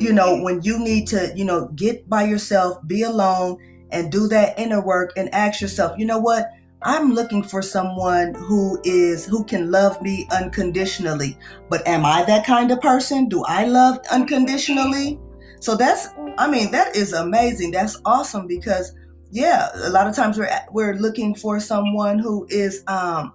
you 0.00 0.12
know, 0.12 0.34
mm-hmm. 0.34 0.42
when 0.42 0.62
you 0.62 0.80
need 0.80 1.06
to, 1.08 1.32
you 1.36 1.44
know, 1.44 1.68
get 1.76 2.08
by 2.08 2.24
yourself, 2.24 2.78
be 2.88 3.02
alone, 3.02 3.58
and 3.90 4.10
do 4.10 4.26
that 4.28 4.58
inner 4.58 4.84
work 4.84 5.12
and 5.16 5.32
ask 5.32 5.60
yourself, 5.60 5.96
you 5.96 6.06
know 6.06 6.18
what? 6.18 6.50
I'm 6.86 7.12
looking 7.12 7.42
for 7.42 7.62
someone 7.62 8.34
who 8.34 8.80
is 8.84 9.26
who 9.26 9.44
can 9.44 9.70
love 9.70 10.00
me 10.00 10.26
unconditionally. 10.30 11.36
But 11.68 11.86
am 11.86 12.04
I 12.04 12.24
that 12.24 12.46
kind 12.46 12.70
of 12.70 12.80
person? 12.80 13.28
Do 13.28 13.44
I 13.44 13.66
love 13.66 13.98
unconditionally? 14.10 15.18
So 15.60 15.74
that's 15.76 16.08
I 16.38 16.48
mean, 16.48 16.70
that 16.70 16.96
is 16.96 17.12
amazing. 17.12 17.72
That's 17.72 18.00
awesome 18.04 18.46
because 18.46 18.94
yeah, 19.30 19.68
a 19.74 19.90
lot 19.90 20.06
of 20.06 20.14
times 20.14 20.38
we're 20.38 20.50
we're 20.70 20.94
looking 20.94 21.34
for 21.34 21.60
someone 21.60 22.18
who 22.18 22.46
is 22.48 22.82
um 22.86 23.34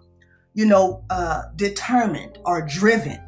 you 0.54 0.66
know, 0.66 1.04
uh, 1.10 1.44
determined 1.56 2.38
or 2.46 2.62
driven. 2.62 3.20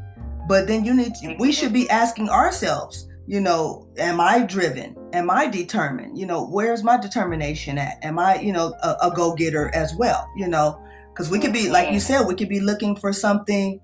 But 0.48 0.68
then 0.68 0.84
you 0.84 0.94
need 0.94 1.16
to, 1.16 1.36
we 1.40 1.52
should 1.52 1.72
be 1.72 1.90
asking 1.90 2.30
ourselves, 2.30 3.08
you 3.28 3.40
know, 3.40 3.88
am 3.98 4.20
I 4.20 4.44
driven? 4.44 4.96
Am 5.14 5.30
I 5.30 5.48
determined? 5.48 6.18
You 6.18 6.26
know, 6.26 6.46
where's 6.46 6.84
my 6.84 6.98
determination 6.98 7.78
at? 7.78 8.04
Am 8.04 8.20
I, 8.20 8.40
you 8.40 8.52
know, 8.52 8.74
a, 8.84 8.96
a 9.04 9.12
go 9.16 9.34
getter 9.36 9.74
as 9.74 9.94
well? 9.96 10.30
You 10.36 10.48
know, 10.48 10.82
because 11.10 11.30
we 11.30 11.40
could 11.40 11.54
be, 11.54 11.70
like 11.70 11.92
you 11.92 12.00
said, 12.00 12.28
we 12.28 12.36
could 12.36 12.50
be 12.50 12.60
looking 12.60 12.96
for 12.96 13.14
something, 13.14 13.80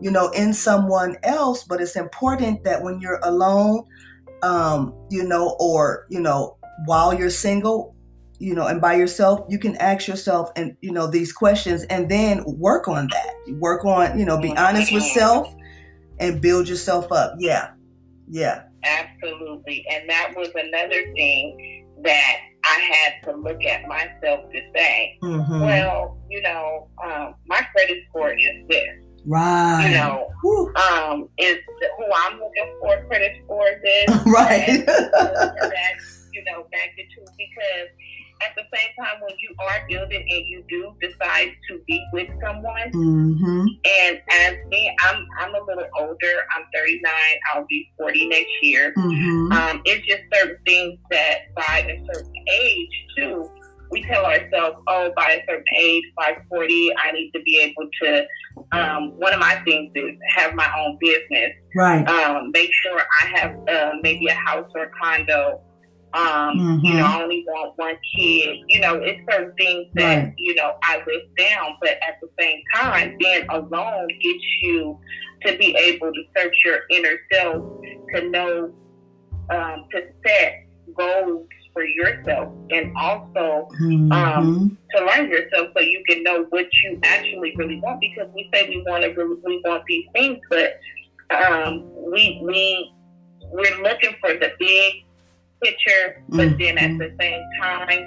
you 0.00 0.10
know, 0.10 0.30
in 0.30 0.52
someone 0.52 1.16
else, 1.22 1.64
but 1.64 1.80
it's 1.80 1.96
important 1.96 2.64
that 2.64 2.82
when 2.82 3.00
you're 3.00 3.20
alone, 3.22 3.84
um, 4.42 4.94
you 5.10 5.24
know, 5.24 5.56
or, 5.58 6.06
you 6.10 6.20
know, 6.20 6.56
while 6.86 7.14
you're 7.14 7.30
single, 7.30 7.94
you 8.38 8.54
know 8.54 8.66
and 8.66 8.80
by 8.80 8.94
yourself 8.94 9.44
you 9.48 9.58
can 9.58 9.76
ask 9.76 10.08
yourself 10.08 10.50
and 10.56 10.76
you 10.80 10.90
know 10.90 11.06
these 11.06 11.32
questions 11.32 11.84
and 11.84 12.10
then 12.10 12.42
work 12.46 12.88
on 12.88 13.08
that 13.08 13.32
work 13.58 13.84
on 13.84 14.18
you 14.18 14.24
know 14.24 14.40
be 14.40 14.54
honest 14.56 14.92
with 14.92 15.02
self 15.02 15.48
and 16.18 16.42
build 16.42 16.68
yourself 16.68 17.10
up 17.12 17.34
yeah 17.38 17.70
yeah 18.28 18.64
absolutely 18.84 19.84
and 19.90 20.08
that 20.08 20.32
was 20.36 20.50
another 20.54 21.12
thing 21.14 21.86
that 22.02 22.36
i 22.64 22.80
had 22.80 23.12
to 23.24 23.36
look 23.36 23.62
at 23.64 23.86
myself 23.88 24.50
to 24.52 24.60
say 24.74 25.18
mm-hmm. 25.22 25.60
well 25.60 26.18
you 26.30 26.40
know 26.42 26.88
um, 27.04 27.34
my 27.46 27.60
credit 27.74 27.98
score 28.10 28.32
is 28.32 28.68
this 28.68 29.04
Right. 29.26 29.86
You 29.88 29.94
know, 29.94 30.28
um, 30.76 31.28
is 31.38 31.56
who 31.96 32.04
I'm 32.14 32.38
looking 32.38 32.76
for 32.80 33.06
credit 33.06 33.40
score 33.44 33.70
this. 33.82 34.08
right. 34.26 34.84
that, 34.84 35.94
you 36.32 36.44
know, 36.44 36.64
back 36.70 36.90
magnitude 36.96 37.28
because 37.38 37.88
at 38.42 38.54
the 38.56 38.62
same 38.74 38.88
time, 38.98 39.20
when 39.20 39.34
you 39.38 39.54
are 39.58 39.86
building 39.88 40.26
and 40.28 40.48
you 40.48 40.64
do 40.68 40.94
decide 41.00 41.52
to 41.68 41.80
be 41.86 42.04
with 42.12 42.28
someone, 42.42 42.90
mm-hmm. 42.92 43.66
and 43.84 44.20
as 44.30 44.56
me, 44.68 44.94
I'm 45.00 45.26
I'm 45.38 45.54
a 45.54 45.64
little 45.64 45.88
older. 45.98 46.44
I'm 46.56 46.64
39. 46.74 47.12
I'll 47.52 47.66
be 47.68 47.90
40 47.98 48.28
next 48.28 48.52
year. 48.62 48.92
Mm-hmm. 48.96 49.52
Um, 49.52 49.82
it's 49.84 50.06
just 50.06 50.22
certain 50.32 50.58
things 50.66 50.98
that 51.10 51.54
by 51.54 51.86
a 51.88 52.04
certain 52.12 52.34
age 52.50 53.06
too, 53.16 53.50
we 53.90 54.02
tell 54.02 54.24
ourselves, 54.24 54.80
oh, 54.88 55.12
by 55.16 55.40
a 55.42 55.46
certain 55.46 55.64
age, 55.78 56.04
by 56.16 56.36
40, 56.48 56.92
I 57.02 57.12
need 57.12 57.30
to 57.32 57.42
be 57.42 57.60
able 57.60 57.88
to. 58.02 58.26
Um, 58.72 59.18
one 59.18 59.32
of 59.32 59.40
my 59.40 59.56
things 59.64 59.90
is 59.94 60.16
have 60.36 60.54
my 60.54 60.70
own 60.78 60.96
business. 61.00 61.52
Right. 61.74 62.06
Um, 62.08 62.50
make 62.52 62.70
sure 62.72 63.00
I 63.22 63.38
have 63.38 63.68
uh, 63.68 63.92
maybe 64.02 64.26
a 64.28 64.34
house 64.34 64.70
or 64.74 64.84
a 64.84 64.90
condo 64.90 65.60
um, 66.14 66.58
mm-hmm. 66.58 66.86
You 66.86 66.94
know, 66.94 67.06
I 67.06 67.22
only 67.22 67.44
want 67.44 67.76
one 67.76 67.96
kid. 68.14 68.60
You 68.68 68.80
know, 68.80 68.94
it's 68.94 69.20
certain 69.28 69.52
things 69.56 69.88
that 69.94 70.24
right. 70.24 70.34
you 70.36 70.54
know 70.54 70.76
I 70.82 70.98
list 70.98 71.26
down, 71.36 71.76
but 71.80 71.90
at 71.90 72.20
the 72.22 72.28
same 72.38 72.62
time, 72.72 73.16
being 73.18 73.44
alone 73.48 74.06
gets 74.22 74.44
you 74.62 74.98
to 75.44 75.58
be 75.58 75.74
able 75.76 76.12
to 76.12 76.22
search 76.36 76.54
your 76.64 76.80
inner 76.90 77.18
self, 77.32 77.64
to 78.14 78.30
know, 78.30 78.72
um, 79.50 79.86
to 79.90 80.02
set 80.24 80.66
goals 80.96 81.48
for 81.72 81.84
yourself, 81.84 82.54
and 82.70 82.96
also 82.96 83.68
mm-hmm. 83.82 84.12
um, 84.12 84.78
to 84.94 85.04
learn 85.04 85.28
yourself 85.28 85.70
so 85.76 85.82
you 85.82 86.00
can 86.08 86.22
know 86.22 86.46
what 86.50 86.66
you 86.84 87.00
actually 87.02 87.56
really 87.56 87.80
want. 87.80 88.00
Because 88.00 88.28
we 88.36 88.48
say 88.54 88.68
we 88.68 88.84
want 88.86 89.02
to, 89.02 89.40
we 89.44 89.60
want 89.64 89.82
these 89.88 90.06
things, 90.12 90.38
but 90.48 90.78
um, 91.30 91.90
we 92.12 92.40
we 92.40 92.92
we're 93.50 93.82
looking 93.82 94.14
for 94.20 94.34
the 94.34 94.52
big 94.60 95.03
picture, 95.64 96.22
but 96.28 96.48
mm-hmm. 96.48 96.62
then 96.62 96.78
at 96.78 96.98
the 96.98 97.14
same 97.18 97.42
time, 97.60 98.06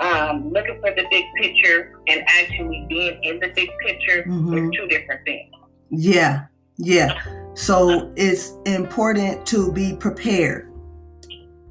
um, 0.00 0.52
looking 0.52 0.80
for 0.80 0.90
the 0.94 1.04
big 1.10 1.24
picture 1.36 1.98
and 2.06 2.22
actually 2.28 2.86
being 2.88 3.22
in 3.22 3.40
the 3.40 3.48
big 3.48 3.70
picture 3.84 4.24
mm-hmm. 4.24 4.58
is 4.58 4.70
two 4.76 4.86
different 4.86 5.24
things. 5.24 5.52
Yeah, 5.90 6.46
yeah. 6.76 7.20
So 7.54 8.12
it's 8.16 8.52
important 8.66 9.46
to 9.46 9.72
be 9.72 9.96
prepared. 9.96 10.72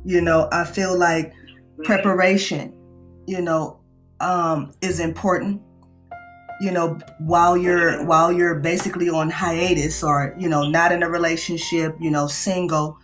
You 0.04 0.22
know, 0.22 0.50
I 0.52 0.66
feel 0.66 0.98
like 0.98 1.28
mm-hmm. 1.32 1.84
preparation, 1.84 2.74
you 3.28 3.42
know, 3.42 3.80
um, 4.20 4.74
is 4.82 5.00
important. 5.00 5.62
You 6.60 6.72
know, 6.72 6.98
while 7.20 7.56
you're 7.56 8.04
while 8.06 8.32
you're 8.32 8.56
basically 8.56 9.10
on 9.10 9.30
hiatus 9.30 10.04
or 10.04 10.36
you 10.40 10.50
know 10.50 10.68
not 10.68 10.92
in 10.92 11.04
a 11.04 11.10
relationship, 11.10 11.96
you 12.00 12.10
know, 12.10 12.26
single 12.26 12.98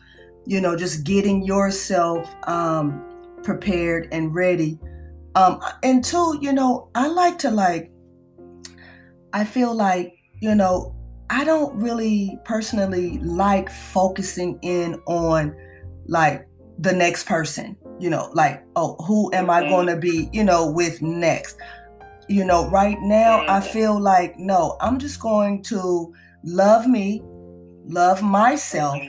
you 0.45 0.61
know, 0.61 0.75
just 0.75 1.03
getting 1.03 1.43
yourself 1.43 2.29
um, 2.47 3.03
prepared 3.43 4.07
and 4.11 4.33
ready. 4.33 4.79
Um, 5.35 5.59
and 5.81 6.03
two, 6.03 6.37
you 6.41 6.53
know, 6.53 6.89
I 6.95 7.07
like 7.07 7.39
to 7.39 7.51
like, 7.51 7.91
I 9.33 9.43
feel 9.45 9.73
like, 9.73 10.15
you 10.41 10.53
know, 10.53 10.95
I 11.29 11.43
don't 11.43 11.75
really 11.75 12.37
personally 12.45 13.17
like 13.19 13.69
focusing 13.69 14.59
in 14.61 15.01
on 15.07 15.55
like 16.07 16.47
the 16.77 16.93
next 16.93 17.25
person, 17.25 17.75
you 17.99 18.09
know, 18.09 18.29
like, 18.33 18.63
oh, 18.75 18.95
who 19.05 19.33
am 19.33 19.49
I 19.49 19.61
going 19.67 19.87
to 19.87 19.95
be, 19.95 20.29
you 20.33 20.43
know, 20.43 20.69
with 20.69 21.01
next? 21.01 21.57
You 22.27 22.45
know, 22.45 22.69
right 22.69 22.97
now, 23.01 23.45
I 23.47 23.61
feel 23.61 23.99
like, 23.99 24.37
no, 24.37 24.77
I'm 24.81 24.99
just 24.99 25.19
going 25.19 25.63
to 25.63 26.13
love 26.43 26.87
me, 26.87 27.23
love 27.85 28.21
myself, 28.21 29.01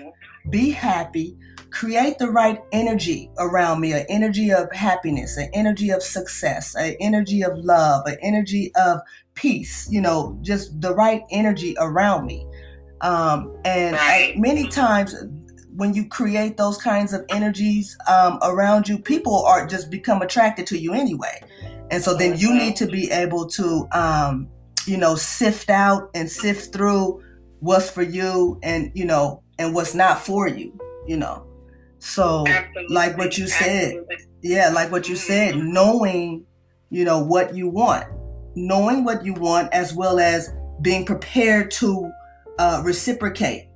be 0.51 0.71
happy, 0.71 1.37
create 1.71 2.19
the 2.19 2.31
right 2.31 2.63
energy 2.73 3.31
around 3.39 3.81
me 3.81 3.93
an 3.93 4.07
energy 4.09 4.53
of 4.53 4.71
happiness, 4.73 5.37
an 5.37 5.51
energy 5.53 5.91
of 5.91 6.03
success, 6.03 6.75
an 6.77 6.95
energy 7.01 7.43
of 7.43 7.57
love, 7.59 8.07
an 8.07 8.17
energy 8.23 8.73
of 8.77 9.01
peace, 9.35 9.89
you 9.91 10.01
know, 10.01 10.39
just 10.43 10.81
the 10.81 10.95
right 10.95 11.23
energy 11.31 11.75
around 11.79 12.27
me. 12.27 12.47
Um, 13.01 13.55
and 13.65 13.97
many 14.41 14.69
times, 14.69 15.15
when 15.77 15.93
you 15.93 16.09
create 16.09 16.57
those 16.57 16.79
kinds 16.79 17.13
of 17.13 17.25
energies 17.29 17.97
um, 18.09 18.39
around 18.43 18.89
you, 18.89 18.99
people 18.99 19.45
are 19.45 19.67
just 19.67 19.91
become 19.91 20.23
attracted 20.23 20.67
to 20.69 20.79
you 20.79 20.95
anyway. 20.95 21.43
And 21.91 22.03
so 22.03 22.17
then 22.17 22.39
you 22.39 22.55
need 22.55 22.77
to 22.77 22.87
be 22.87 23.11
able 23.11 23.49
to, 23.51 23.89
um, 23.93 24.49
you 24.87 24.97
know, 24.97 25.17
sift 25.17 25.71
out 25.71 26.11
and 26.15 26.31
sift 26.31 26.73
through 26.73 27.23
what's 27.59 27.91
for 27.91 28.03
you 28.03 28.59
and, 28.63 28.93
you 28.95 29.05
know, 29.05 29.43
and 29.59 29.75
what's 29.75 29.95
not 29.95 30.25
for 30.25 30.49
you, 30.49 30.79
you 31.07 31.17
know. 31.17 31.47
So, 31.99 32.45
Absolutely. 32.47 32.95
like 32.95 33.17
what 33.17 33.39
you 33.39 33.47
said, 33.47 33.97
Absolutely. 33.97 34.17
yeah, 34.43 34.69
like 34.71 34.93
what 34.93 35.09
you 35.09 35.17
said, 35.17 35.55
mm-hmm. 35.55 35.73
knowing, 35.73 36.47
you 36.91 37.05
know, 37.05 37.21
what 37.21 37.55
you 37.55 37.69
want, 37.69 38.07
knowing 38.55 39.05
what 39.05 39.25
you 39.25 39.33
want, 39.35 39.73
as 39.73 39.95
well 39.95 40.19
as 40.21 40.53
being 40.83 41.07
prepared 41.07 41.71
to 41.73 42.11
uh, 42.59 42.83
reciprocate, 42.85 43.69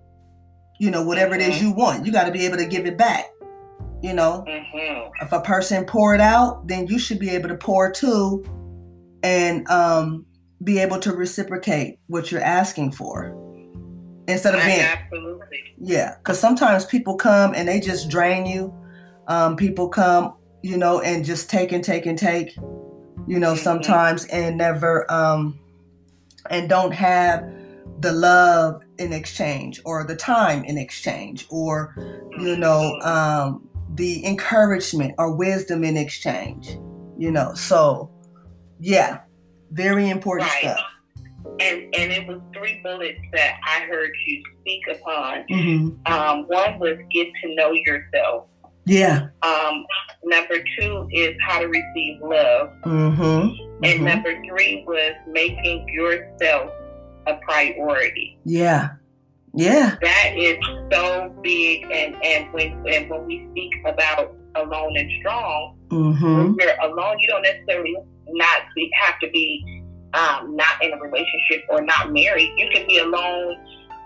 you 0.79 0.91
know, 0.91 1.03
whatever 1.03 1.33
mm-hmm. 1.33 1.41
it 1.41 1.49
is 1.49 1.57
mm-hmm. 1.57 1.69
you 1.69 1.73
want. 1.73 2.05
You 2.05 2.13
got 2.13 2.25
to 2.25 2.33
be 2.33 2.45
able 2.45 2.59
to 2.59 2.67
give 2.67 2.87
it 2.87 2.99
back. 2.99 3.27
You 4.03 4.13
know, 4.13 4.45
mm-hmm. 4.47 5.11
if 5.25 5.33
a 5.33 5.41
person 5.41 5.85
pour 5.85 6.15
it 6.15 6.21
out, 6.21 6.69
then 6.69 6.87
you 6.87 6.99
should 6.99 7.19
be 7.19 7.31
able 7.31 7.49
to 7.49 7.57
pour 7.57 7.91
too, 7.91 8.45
and 9.23 9.67
um, 9.69 10.27
be 10.63 10.79
able 10.79 10.99
to 11.01 11.13
reciprocate 11.13 11.99
what 12.07 12.31
you're 12.31 12.41
asking 12.41 12.93
for. 12.93 13.48
Instead 14.29 14.55
of 14.55 14.61
being 14.65 14.81
absolutely. 14.81 15.59
yeah 15.79 16.15
because 16.19 16.39
sometimes 16.39 16.85
people 16.85 17.17
come 17.17 17.55
and 17.55 17.67
they 17.69 17.81
just 17.81 18.09
drain 18.11 18.47
you 18.47 18.73
um, 19.27 19.57
people 19.57 19.89
come 19.89 20.35
you 20.63 20.77
know 20.77 21.01
and 21.01 21.25
just 21.25 21.51
take 21.51 21.73
and 21.73 21.83
take 21.85 22.07
and 22.07 22.19
take 22.19 22.55
you 23.27 23.39
know 23.39 23.55
Mhm. 23.55 23.59
sometimes 23.59 24.25
and 24.27 24.57
never 24.59 25.11
um 25.13 25.59
and 26.51 26.69
don't 26.69 26.93
have 26.95 27.43
the 28.01 28.13
love 28.13 28.81
in 28.99 29.13
exchange 29.13 29.81
or 29.85 30.05
the 30.05 30.15
time 30.17 30.65
in 30.65 30.79
exchange 30.79 31.47
or 31.51 31.95
you 32.41 32.57
know 32.57 32.99
um 33.03 33.69
the 33.95 34.25
encouragement 34.25 35.15
or 35.19 35.35
wisdom 35.35 35.83
in 35.85 35.97
exchange 35.97 36.79
you 37.17 37.31
know 37.31 37.53
so 37.55 38.11
yeah 38.81 39.19
very 39.73 40.09
important 40.09 40.49
Right. 40.51 40.61
stuff 40.61 40.87
and 41.61 41.95
and 41.99 42.13
it 42.13 42.27
was 42.27 42.41
three 42.57 42.81
bullets 42.83 43.19
that 43.33 43.57
I 43.67 43.81
heard 43.87 44.11
you 44.27 44.43
speak 44.61 44.83
upon. 44.91 45.45
hmm 45.49 45.89
Um, 46.13 46.47
one 46.49 46.79
was 46.79 46.99
get 47.13 47.29
to 47.43 47.55
know 47.55 47.73
yourself. 47.73 48.47
yeah 48.87 49.29
Um, 49.43 49.85
number 50.25 50.57
two 50.79 51.09
is 51.13 51.35
how 51.47 51.59
to 51.61 51.67
receive 51.69 52.21
love, 52.23 52.71
Mm-hmm. 52.85 53.85
and 53.85 54.05
number 54.05 54.33
three 54.49 54.85
was 54.87 55.13
making 55.31 55.87
yourself 55.93 56.71
a 57.27 57.35
priority. 57.47 58.39
yeah 58.45 58.91
yeah 59.55 59.97
That 60.03 60.35
is 60.37 60.59
so 60.93 61.35
big, 61.43 61.83
and 61.91 62.15
and 62.25 62.53
when 62.53 62.69
and 62.89 63.11
when 63.11 63.27
we 63.27 63.47
speak 63.51 63.73
about 63.87 64.35
alone 64.55 64.97
and 64.97 65.11
strong, 65.21 65.77
hmm 65.91 66.37
when 66.37 66.57
you're 66.59 66.79
alone, 66.83 67.17
you 67.21 67.29
don't 67.29 67.43
necessarily 67.43 67.95
not 68.31 68.61
be, 68.75 68.91
have 69.03 69.19
to 69.21 69.29
be 69.31 69.78
um, 70.15 70.57
not 70.57 70.83
in 70.83 70.93
a 70.93 70.97
relationship 70.97 71.65
or 71.69 71.83
not 71.83 72.13
married. 72.13 72.53
You 72.57 72.69
can 72.73 72.87
be 72.87 72.99
alone 72.99 73.57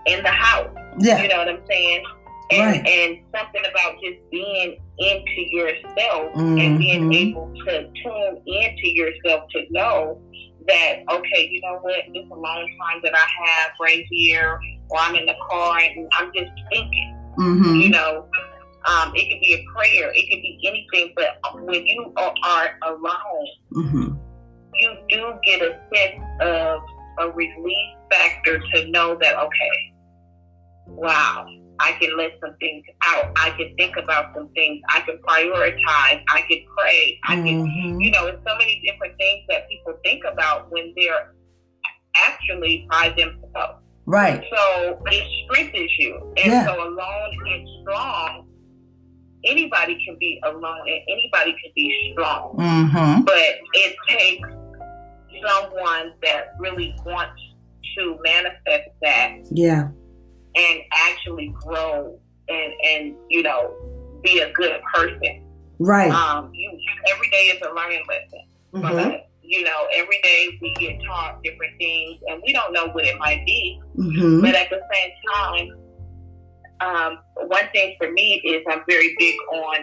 in 0.05 0.23
the 0.23 0.29
house. 0.29 0.69
yeah 0.99 1.21
You 1.21 1.29
know 1.29 1.37
what 1.37 1.49
I'm 1.49 1.61
saying? 1.69 2.03
And, 2.51 2.61
Right. 2.61 2.87
and 2.87 3.17
something 3.35 3.61
about 3.69 3.95
just 4.03 4.19
being 4.29 4.77
into 4.99 5.41
yourself 5.51 6.35
and 6.35 6.77
being 6.77 7.11
able 7.13 7.51
to 7.65 7.89
tune 8.03 8.41
into 8.45 8.89
yourself 8.89 9.49
to 9.51 9.61
know 9.71 10.21
that, 10.67 10.99
okay, 11.11 11.47
you 11.49 11.61
know 11.61 11.79
what, 11.81 11.95
it's 12.07 12.31
a 12.31 12.35
long 12.35 12.67
time 12.81 13.01
that 13.03 13.13
I 13.15 13.25
have 13.45 13.71
right 13.81 14.05
here, 14.09 14.59
or 14.89 14.99
I'm 14.99 15.15
in 15.15 15.25
the 15.25 15.35
car 15.49 15.79
and 15.79 16.07
I'm 16.19 16.31
just 16.35 16.51
thinking, 16.71 17.17
hmm 17.35 17.75
you 17.75 17.89
know. 17.89 18.25
Um, 18.85 19.13
it 19.15 19.29
could 19.29 19.39
be 19.39 19.53
a 19.53 19.63
prayer, 19.73 20.11
it 20.13 20.29
could 20.29 20.41
be 20.41 20.59
anything, 20.67 21.13
but 21.15 21.39
when 21.63 21.87
you 21.87 22.11
are, 22.17 22.33
are 22.43 22.69
alone, 22.83 23.47
hmm 23.71 24.13
you 24.79 24.95
do 25.09 25.33
get 25.45 25.61
a 25.61 25.79
sense 25.93 26.23
of 26.41 26.81
a 27.19 27.29
relief 27.31 27.89
factor 28.11 28.59
to 28.73 28.89
know 28.89 29.17
that 29.21 29.35
okay, 29.37 29.93
wow, 30.87 31.45
I 31.79 31.93
can 31.93 32.17
let 32.17 32.31
some 32.41 32.55
things 32.59 32.83
out. 33.03 33.31
I 33.37 33.51
can 33.51 33.75
think 33.77 33.95
about 33.97 34.33
some 34.35 34.49
things. 34.55 34.81
I 34.89 35.01
can 35.01 35.17
prioritize. 35.27 36.21
I 36.29 36.41
can 36.47 36.59
pray. 36.77 37.19
I 37.25 37.35
can, 37.35 37.65
hmm 37.65 38.01
you 38.01 38.11
know, 38.11 38.27
it's 38.27 38.41
so 38.47 38.55
many 38.57 38.81
different 38.85 39.17
things 39.17 39.43
that 39.49 39.67
people 39.69 39.93
think 40.03 40.23
about 40.31 40.71
when 40.71 40.93
they're 40.95 41.33
actually 42.15 42.87
by 42.91 43.09
themselves. 43.09 43.83
right 44.05 44.43
So 44.55 45.01
it 45.07 45.23
strengthens 45.45 45.91
you. 45.99 46.33
And 46.43 46.51
Yeah. 46.51 46.65
so 46.65 46.73
alone 46.75 47.31
and 47.53 47.67
strong, 47.81 48.47
anybody 49.45 49.97
can 50.05 50.17
be 50.19 50.39
alone 50.45 50.87
and 50.87 51.01
anybody 51.09 51.51
can 51.61 51.71
be 51.75 52.11
strong 52.13 52.55
hmm 52.57 53.23
but 53.23 53.55
it 53.73 53.95
takes 54.07 54.47
someone 55.45 56.13
that 56.23 56.53
really 56.59 56.95
wants 57.05 57.41
to 57.97 58.17
manifest 58.23 58.89
that 59.01 59.37
yeah 59.51 59.89
and 60.55 60.79
actually 60.93 61.53
grow 61.63 62.17
and 62.49 62.73
and 62.89 63.15
you 63.29 63.43
know 63.43 63.73
be 64.23 64.39
a 64.39 64.51
good 64.53 64.79
person. 64.93 65.43
right 65.79 66.11
Um, 66.11 66.51
you 66.53 66.71
every 67.11 67.29
day 67.29 67.45
is 67.47 67.61
a 67.61 67.73
learning 67.73 68.03
lesson. 68.07 68.47
from 68.71 68.81
hmm 68.83 68.97
us. 68.97 69.15
You 69.45 69.65
know, 69.65 69.87
every 69.93 70.19
day 70.23 70.57
we 70.61 70.73
get 70.75 70.97
taught 71.05 71.43
different 71.43 71.73
things, 71.77 72.17
and 72.27 72.41
we 72.45 72.53
don't 72.53 72.71
know 72.71 72.87
what 72.93 73.05
it 73.05 73.17
might 73.19 73.45
be. 73.45 73.79
hmm 73.95 74.39
But 74.41 74.55
at 74.55 74.69
the 74.69 74.79
same 74.91 75.11
time, 75.35 75.67
um, 76.79 77.19
one 77.47 77.65
thing 77.73 77.95
for 77.99 78.09
me 78.11 78.41
is 78.45 78.63
I'm 78.69 78.81
very 78.87 79.13
big 79.19 79.35
on, 79.51 79.77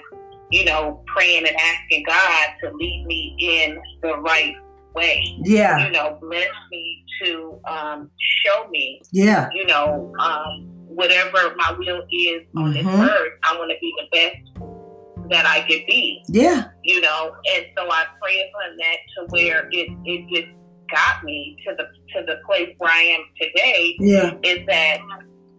you 0.50 0.64
know, 0.64 1.04
praying 1.14 1.46
and 1.46 1.54
asking 1.60 2.04
God 2.06 2.48
to 2.64 2.72
lead 2.74 3.04
me 3.06 3.36
in 3.38 3.78
the 4.02 4.16
right 4.16 4.54
way. 4.94 5.22
yeah 5.44 5.86
You 5.86 5.92
know, 5.92 6.18
bless 6.20 6.48
me 6.70 7.04
to 7.22 7.58
um, 7.68 8.10
show 8.44 8.68
me, 8.70 9.00
yeah 9.12 9.48
you 9.54 9.66
know, 9.66 10.12
um, 10.20 10.66
whatever 10.86 11.54
my 11.56 11.72
will 11.78 12.02
is 12.10 12.42
on 12.56 12.72
this 12.72 12.84
Mhm. 12.84 13.08
earth. 13.08 13.32
I 13.44 13.56
want 13.58 13.70
to 13.70 13.76
be 13.80 13.92
the 14.00 14.08
best 14.16 15.30
that 15.30 15.46
I 15.46 15.60
could 15.60 15.84
be, 15.86 16.22
yeah 16.28 16.64
you 16.82 17.00
know. 17.00 17.32
And 17.54 17.66
so 17.76 17.90
I 17.90 18.04
pray 18.20 18.36
upon 18.48 18.76
that 18.76 18.96
to 19.16 19.26
where 19.30 19.68
it 19.70 19.88
it 20.04 20.28
just 20.34 20.48
got 20.90 21.22
me 21.24 21.56
to 21.66 21.74
the 21.76 21.84
to 22.14 22.26
the 22.26 22.36
place 22.46 22.74
where 22.78 22.90
I 22.90 23.02
am 23.02 23.20
today 23.40 23.94
yeah 24.00 24.32
is 24.42 24.66
that 24.66 24.98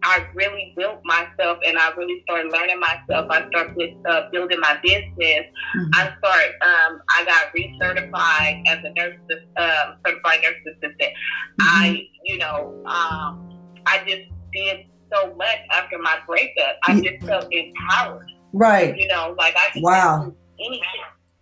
I 0.04 0.26
really 0.34 0.74
built 0.76 1.00
myself 1.04 1.58
and 1.64 1.78
I 1.78 1.90
really 1.94 2.22
started 2.24 2.52
learning 2.52 2.80
myself. 2.80 3.30
I 3.30 3.46
started 3.48 3.96
uh, 4.08 4.30
building 4.30 4.58
my 4.60 4.78
business. 4.82 5.46
Mhm. 5.76 5.90
I 5.94 6.14
started, 6.18 6.54
um, 6.62 7.02
I 7.16 7.24
got 7.24 7.52
recertified 7.56 8.66
as 8.66 8.78
a 8.84 8.90
nurse, 8.94 9.16
um, 9.56 9.96
certified 10.04 10.40
nurse 10.42 10.54
assistant. 10.66 11.12
I, 11.60 12.06
you 12.24 12.38
know, 12.38 12.82
um, 12.86 13.48
I 13.86 13.98
just 14.06 14.30
did 14.52 14.86
so 15.12 15.34
much 15.36 15.58
after 15.70 15.98
my 15.98 16.18
breakup. 16.26 16.76
I 16.84 17.00
just 17.00 17.24
felt 17.24 17.46
empowered, 17.52 18.26
right 18.52 18.96
you 18.96 19.06
know, 19.08 19.34
like 19.38 19.54
I 19.56 19.70
could 19.72 19.82
Wow. 19.82 20.32
anything. 20.58 20.88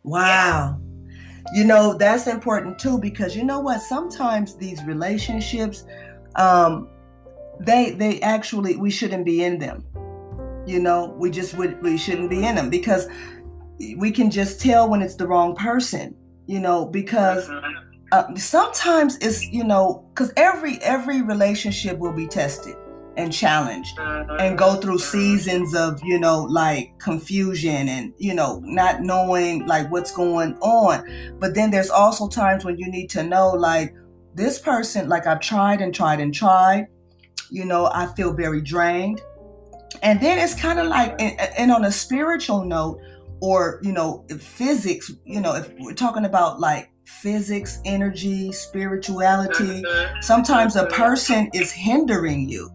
Wow. 0.05 0.81
You 1.55 1.65
know, 1.65 1.95
that's 1.95 2.27
important 2.27 2.79
too 2.79 2.99
because 2.99 3.35
you 3.35 3.45
know 3.45 3.61
what? 3.61 3.81
Sometimes 3.81 4.57
these 4.57 4.85
relationships, 4.85 5.85
um, 6.37 6.89
they 7.61 7.93
they 7.93 8.21
actually 8.21 8.77
we 8.77 8.91
shouldn't 8.91 9.25
be 9.25 9.45
in 9.45 9.59
them. 9.59 9.85
You 10.67 10.81
know, 10.81 11.15
we 11.19 11.31
just 11.31 11.57
would 11.57 11.81
we 11.83 11.97
shouldn't 11.97 12.31
be 12.31 12.45
in 12.45 12.55
them 12.57 12.71
because 12.71 13.07
we 13.97 14.11
can 14.11 14.31
just 14.31 14.61
tell 14.61 14.89
when 14.89 15.01
it's 15.03 15.15
the 15.17 15.27
wrong 15.27 15.55
person, 15.57 16.15
you 16.47 16.61
know, 16.61 16.87
because 16.87 17.49
Mhm. 17.49 17.75
uh, 18.13 18.35
sometimes 18.37 19.17
it's, 19.19 19.47
you 19.47 19.65
know, 19.65 20.05
because 20.13 20.33
every 20.37 20.79
every 20.83 21.23
relationship 21.23 21.99
will 21.99 22.13
be 22.13 22.27
tested 22.27 22.77
and 23.17 23.33
challenged 23.33 23.97
Mhm. 23.97 24.41
and 24.41 24.59
go 24.59 24.77
through 24.77 24.99
seasons 24.99 25.75
of 25.75 26.01
you 26.05 26.19
know 26.19 26.45
like 26.45 26.93
confusion 27.01 27.89
and 27.89 28.13
you 28.19 28.33
know 28.33 28.61
not 28.65 29.03
knowing 29.03 29.67
like 29.67 29.91
what's 29.91 30.13
going 30.13 30.57
on 30.61 31.03
but 31.41 31.55
then 31.57 31.73
there's 31.73 31.91
also 31.91 32.29
times 32.29 32.65
when 32.65 32.79
you 32.79 32.89
need 32.89 33.11
to 33.11 33.25
know 33.25 33.51
like 33.51 33.93
this 34.37 34.61
person 34.61 35.09
like 35.09 35.27
i've 35.27 35.41
tried 35.41 35.81
and 35.81 35.93
tried 35.93 36.21
and 36.21 36.33
tried 36.33 36.87
you 37.51 37.65
know 37.65 37.91
i 37.93 38.07
feel 38.15 38.33
very 38.33 38.61
drained. 38.61 39.21
And 40.03 40.21
then 40.21 40.39
it's 40.39 40.55
kind 40.55 40.79
of 40.79 40.87
like 40.87 41.21
and, 41.21 41.39
and 41.59 41.73
on 41.73 41.85
a 41.85 41.91
spiritual 41.93 42.65
note 42.65 43.01
or 43.41 43.81
you 43.83 43.93
know 43.93 44.25
physics 44.39 45.11
you 45.25 45.41
know 45.41 45.55
if 45.57 45.71
we're 45.79 45.95
talking 45.95 46.25
about 46.25 46.61
like 46.61 46.91
physics 47.05 47.81
energy 47.85 48.53
spirituality 48.53 49.83
Mhm. 49.83 50.23
sometimes 50.23 50.77
a 50.77 50.87
person 50.87 51.51
is 51.53 51.73
hindering 51.73 52.49
you 52.49 52.71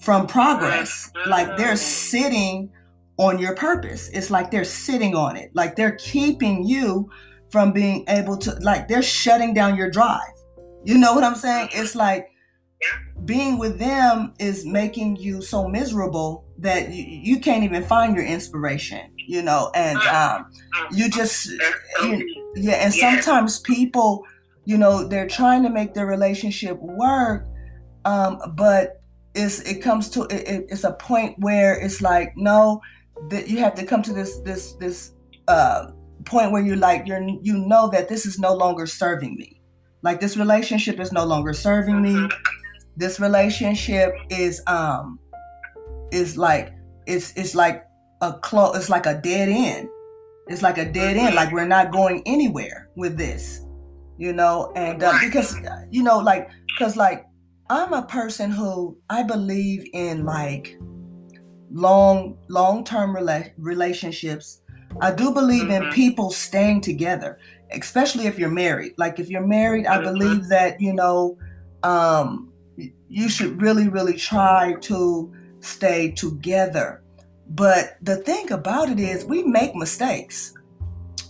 from 0.00 0.26
progress. 0.26 1.10
Like 1.26 1.56
they're 1.56 1.76
sitting 1.76 2.70
on 3.18 3.38
your 3.38 3.54
purpose. 3.54 4.08
It's 4.12 4.30
like 4.30 4.50
they're 4.50 4.64
sitting 4.64 5.14
on 5.14 5.36
it. 5.36 5.50
Like 5.54 5.74
they're 5.76 5.96
keeping 5.96 6.64
you 6.64 7.08
from 7.50 7.72
being 7.72 8.04
able 8.08 8.36
to 8.38 8.50
like 8.60 8.88
they're 8.88 9.02
shutting 9.02 9.54
down 9.54 9.76
your 9.76 9.90
drive. 9.90 10.20
You 10.84 10.98
know 10.98 11.14
what 11.14 11.24
i'm 11.24 11.34
saying? 11.34 11.68
It's 11.72 11.94
like 11.94 12.28
being 13.24 13.58
with 13.58 13.78
them 13.78 14.34
is 14.38 14.64
making 14.66 15.16
you 15.16 15.40
so 15.42 15.66
miserable 15.68 16.44
that 16.58 16.92
you, 16.92 17.04
you 17.04 17.40
can't 17.40 17.64
even 17.64 17.82
find 17.84 18.14
your 18.14 18.24
inspiration 18.24 19.10
you 19.16 19.42
know 19.42 19.70
and 19.74 19.98
um 19.98 20.50
you 20.92 21.08
just 21.08 21.46
you- 22.02 22.42
yeah, 22.58 22.74
and 22.84 22.94
sometimes 22.94 23.58
people, 23.58 24.22
you 24.64 24.78
know, 24.78 25.06
they're 25.06 25.26
trying 25.28 25.62
to 25.64 25.68
make 25.68 25.92
their 25.92 26.06
relationship 26.06 26.78
work, 26.80 27.46
um, 28.06 28.40
but 28.54 29.02
it's 29.34 29.60
it 29.60 29.82
comes 29.82 30.08
to 30.10 30.22
it, 30.24 30.48
it- 30.48 30.66
it's 30.70 30.84
a 30.84 30.92
point 30.92 31.38
where 31.38 31.74
it's 31.78 32.00
like 32.00 32.32
no, 32.36 32.80
that 33.28 33.48
you 33.48 33.58
have 33.58 33.74
to 33.74 33.84
come 33.84 34.00
to 34.02 34.12
this 34.14 34.38
this 34.38 34.72
this 34.74 35.12
uh, 35.48 35.90
point 36.24 36.50
where 36.52 36.62
you're 36.62 36.76
like 36.76 37.06
you're 37.06 37.20
you 37.42 37.58
know 37.58 37.88
that 37.90 38.08
this 38.08 38.24
is 38.24 38.38
no 38.38 38.54
longer 38.54 38.86
serving 38.86 39.34
me, 39.36 39.60
like 40.02 40.18
this 40.20 40.36
relationship 40.38 40.98
is 40.98 41.12
no 41.12 41.24
longer 41.26 41.52
serving 41.52 42.00
me. 42.00 42.28
This 42.96 43.20
relationship 43.20 44.14
is 44.30 44.62
um 44.66 45.18
is 46.12 46.36
like 46.36 46.72
it's 47.06 47.32
it's 47.36 47.54
like 47.54 47.84
a 48.22 48.32
close 48.32 48.76
it's 48.76 48.88
like 48.88 49.06
a 49.06 49.14
dead 49.14 49.48
end 49.48 49.88
it's 50.48 50.62
like 50.62 50.78
a 50.78 50.90
dead 50.90 51.16
end 51.16 51.34
like 51.34 51.52
we're 51.52 51.66
not 51.66 51.92
going 51.92 52.22
anywhere 52.24 52.88
with 52.96 53.18
this 53.18 53.60
you 54.16 54.32
know 54.32 54.72
and 54.74 55.02
uh, 55.02 55.12
because 55.22 55.56
you 55.90 56.02
know 56.02 56.18
like 56.18 56.48
because 56.66 56.96
like 56.96 57.26
I'm 57.68 57.92
a 57.92 58.02
person 58.02 58.50
who 58.50 58.96
I 59.10 59.24
believe 59.24 59.88
in 59.92 60.24
like 60.24 60.78
long 61.72 62.38
long-term 62.48 63.16
rela- 63.16 63.50
relationships. 63.58 64.62
I 65.00 65.12
do 65.12 65.32
believe 65.32 65.64
mm-hmm. 65.64 65.86
in 65.86 65.92
people 65.92 66.30
staying 66.30 66.82
together, 66.82 67.38
especially 67.72 68.26
if 68.26 68.38
you're 68.38 68.50
married. 68.50 68.92
Like 68.98 69.18
if 69.18 69.28
you're 69.28 69.46
married, 69.46 69.86
mm-hmm. 69.86 70.00
I 70.00 70.02
believe 70.02 70.48
that, 70.48 70.80
you 70.80 70.92
know, 70.92 71.36
um 71.82 72.52
you 73.08 73.28
should 73.28 73.60
really 73.60 73.88
really 73.88 74.16
try 74.16 74.74
to 74.82 75.32
stay 75.60 76.10
together. 76.12 77.02
But 77.48 77.96
the 78.02 78.16
thing 78.16 78.50
about 78.50 78.90
it 78.90 78.98
is 78.98 79.24
we 79.24 79.42
make 79.42 79.74
mistakes. 79.74 80.52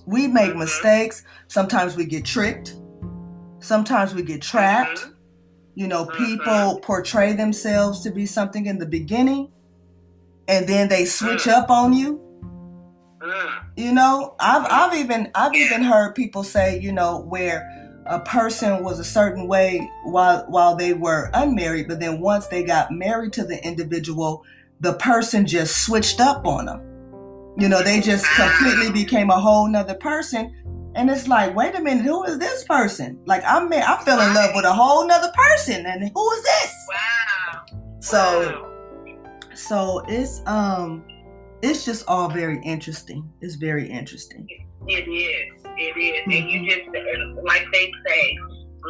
We 0.06 0.26
make 0.28 0.50
mm-hmm. 0.50 0.60
mistakes. 0.60 1.24
Sometimes 1.48 1.96
we 1.96 2.06
get 2.06 2.24
tricked. 2.24 2.76
Sometimes 3.60 4.14
we 4.14 4.22
get 4.22 4.40
trapped. 4.40 4.98
Mm-hmm. 5.00 5.12
You 5.74 5.88
know, 5.88 6.06
people 6.06 6.46
mm-hmm. 6.46 6.80
portray 6.80 7.34
themselves 7.34 8.02
to 8.02 8.10
be 8.10 8.24
something 8.24 8.66
in 8.66 8.78
the 8.78 8.86
beginning 8.86 9.52
and 10.48 10.66
then 10.68 10.88
they 10.88 11.04
switch 11.04 11.44
mm. 11.44 11.52
up 11.52 11.70
on 11.70 11.92
you. 11.92 12.20
Mm. 13.20 13.64
You 13.76 13.92
know, 13.92 14.34
I've 14.38 14.66
I've 14.70 14.98
even 14.98 15.30
I've 15.34 15.54
even 15.54 15.82
heard 15.82 16.14
people 16.14 16.42
say, 16.42 16.78
you 16.78 16.92
know, 16.92 17.20
where 17.20 17.68
a 18.08 18.20
person 18.20 18.82
was 18.82 18.98
a 18.98 19.04
certain 19.04 19.48
way 19.48 19.90
while 20.04 20.44
while 20.48 20.76
they 20.76 20.92
were 20.92 21.30
unmarried, 21.34 21.88
but 21.88 22.00
then 22.00 22.20
once 22.20 22.46
they 22.46 22.62
got 22.62 22.90
married 22.92 23.32
to 23.34 23.44
the 23.44 23.64
individual, 23.64 24.44
the 24.80 24.94
person 24.94 25.46
just 25.46 25.84
switched 25.84 26.20
up 26.20 26.46
on 26.46 26.66
them. 26.66 26.80
You 27.58 27.68
know, 27.68 27.82
they 27.82 28.00
just 28.00 28.26
completely 28.36 28.92
became 28.92 29.30
a 29.30 29.40
whole 29.40 29.68
nother 29.68 29.94
person. 29.94 30.54
And 30.94 31.10
it's 31.10 31.28
like, 31.28 31.54
wait 31.54 31.74
a 31.74 31.80
minute, 31.80 32.04
who 32.04 32.24
is 32.24 32.38
this 32.38 32.64
person? 32.64 33.18
Like 33.26 33.42
I'm 33.46 33.72
I 33.72 34.02
fell 34.04 34.20
in 34.20 34.34
love 34.34 34.52
with 34.54 34.64
a 34.64 34.72
whole 34.72 35.06
nother 35.06 35.32
person, 35.34 35.84
and 35.86 36.10
who 36.14 36.32
is 36.32 36.42
this? 36.42 36.74
Wow. 36.88 37.64
So, 38.00 38.72
so 39.54 40.04
it's 40.08 40.42
um, 40.46 41.04
it's 41.62 41.84
just 41.84 42.04
all 42.08 42.28
very 42.28 42.60
interesting. 42.62 43.30
It's 43.40 43.56
very 43.56 43.88
interesting. 43.88 44.46
It 44.86 45.08
is. 45.08 45.65
It 45.78 45.96
is. 45.96 46.22
And 46.24 46.50
you 46.50 46.60
mm-hmm. 46.60 47.32
just 47.32 47.44
like 47.44 47.66
they 47.72 47.90
say, 48.06 48.38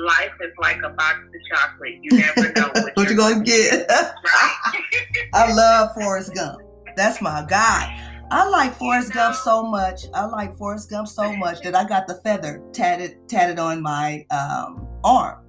life 0.05 0.33
is 0.41 0.53
like 0.59 0.79
a 0.85 0.91
box 0.91 1.19
of 1.19 1.59
chocolate. 1.59 1.95
You 2.03 2.19
never 2.19 2.53
know 2.53 2.69
what, 2.75 2.97
what 2.97 3.09
you're, 3.09 3.17
gonna 3.17 3.43
get. 3.43 3.87
I 5.35 5.53
love 5.53 5.95
Forrest 5.95 6.35
Gump. 6.35 6.61
That's 6.97 7.21
my 7.21 7.45
guy. 7.49 8.03
I 8.31 8.49
like 8.49 8.75
Forrest 8.75 9.13
Gump 9.13 9.37
so 9.37 9.63
much. 9.63 10.03
I 10.13 10.25
like 10.27 10.57
Forrest 10.57 10.91
Gump 10.91 11.09
so 11.09 11.35
much 11.37 11.63
that 11.63 11.75
I 11.75 11.85
got 11.85 12.07
the 12.07 12.15
feather 12.25 12.63
tatted 12.73 13.29
tatted 13.29 13.59
on 13.59 13.83
my 13.83 14.27
um, 14.31 14.87
arm. 15.05 15.43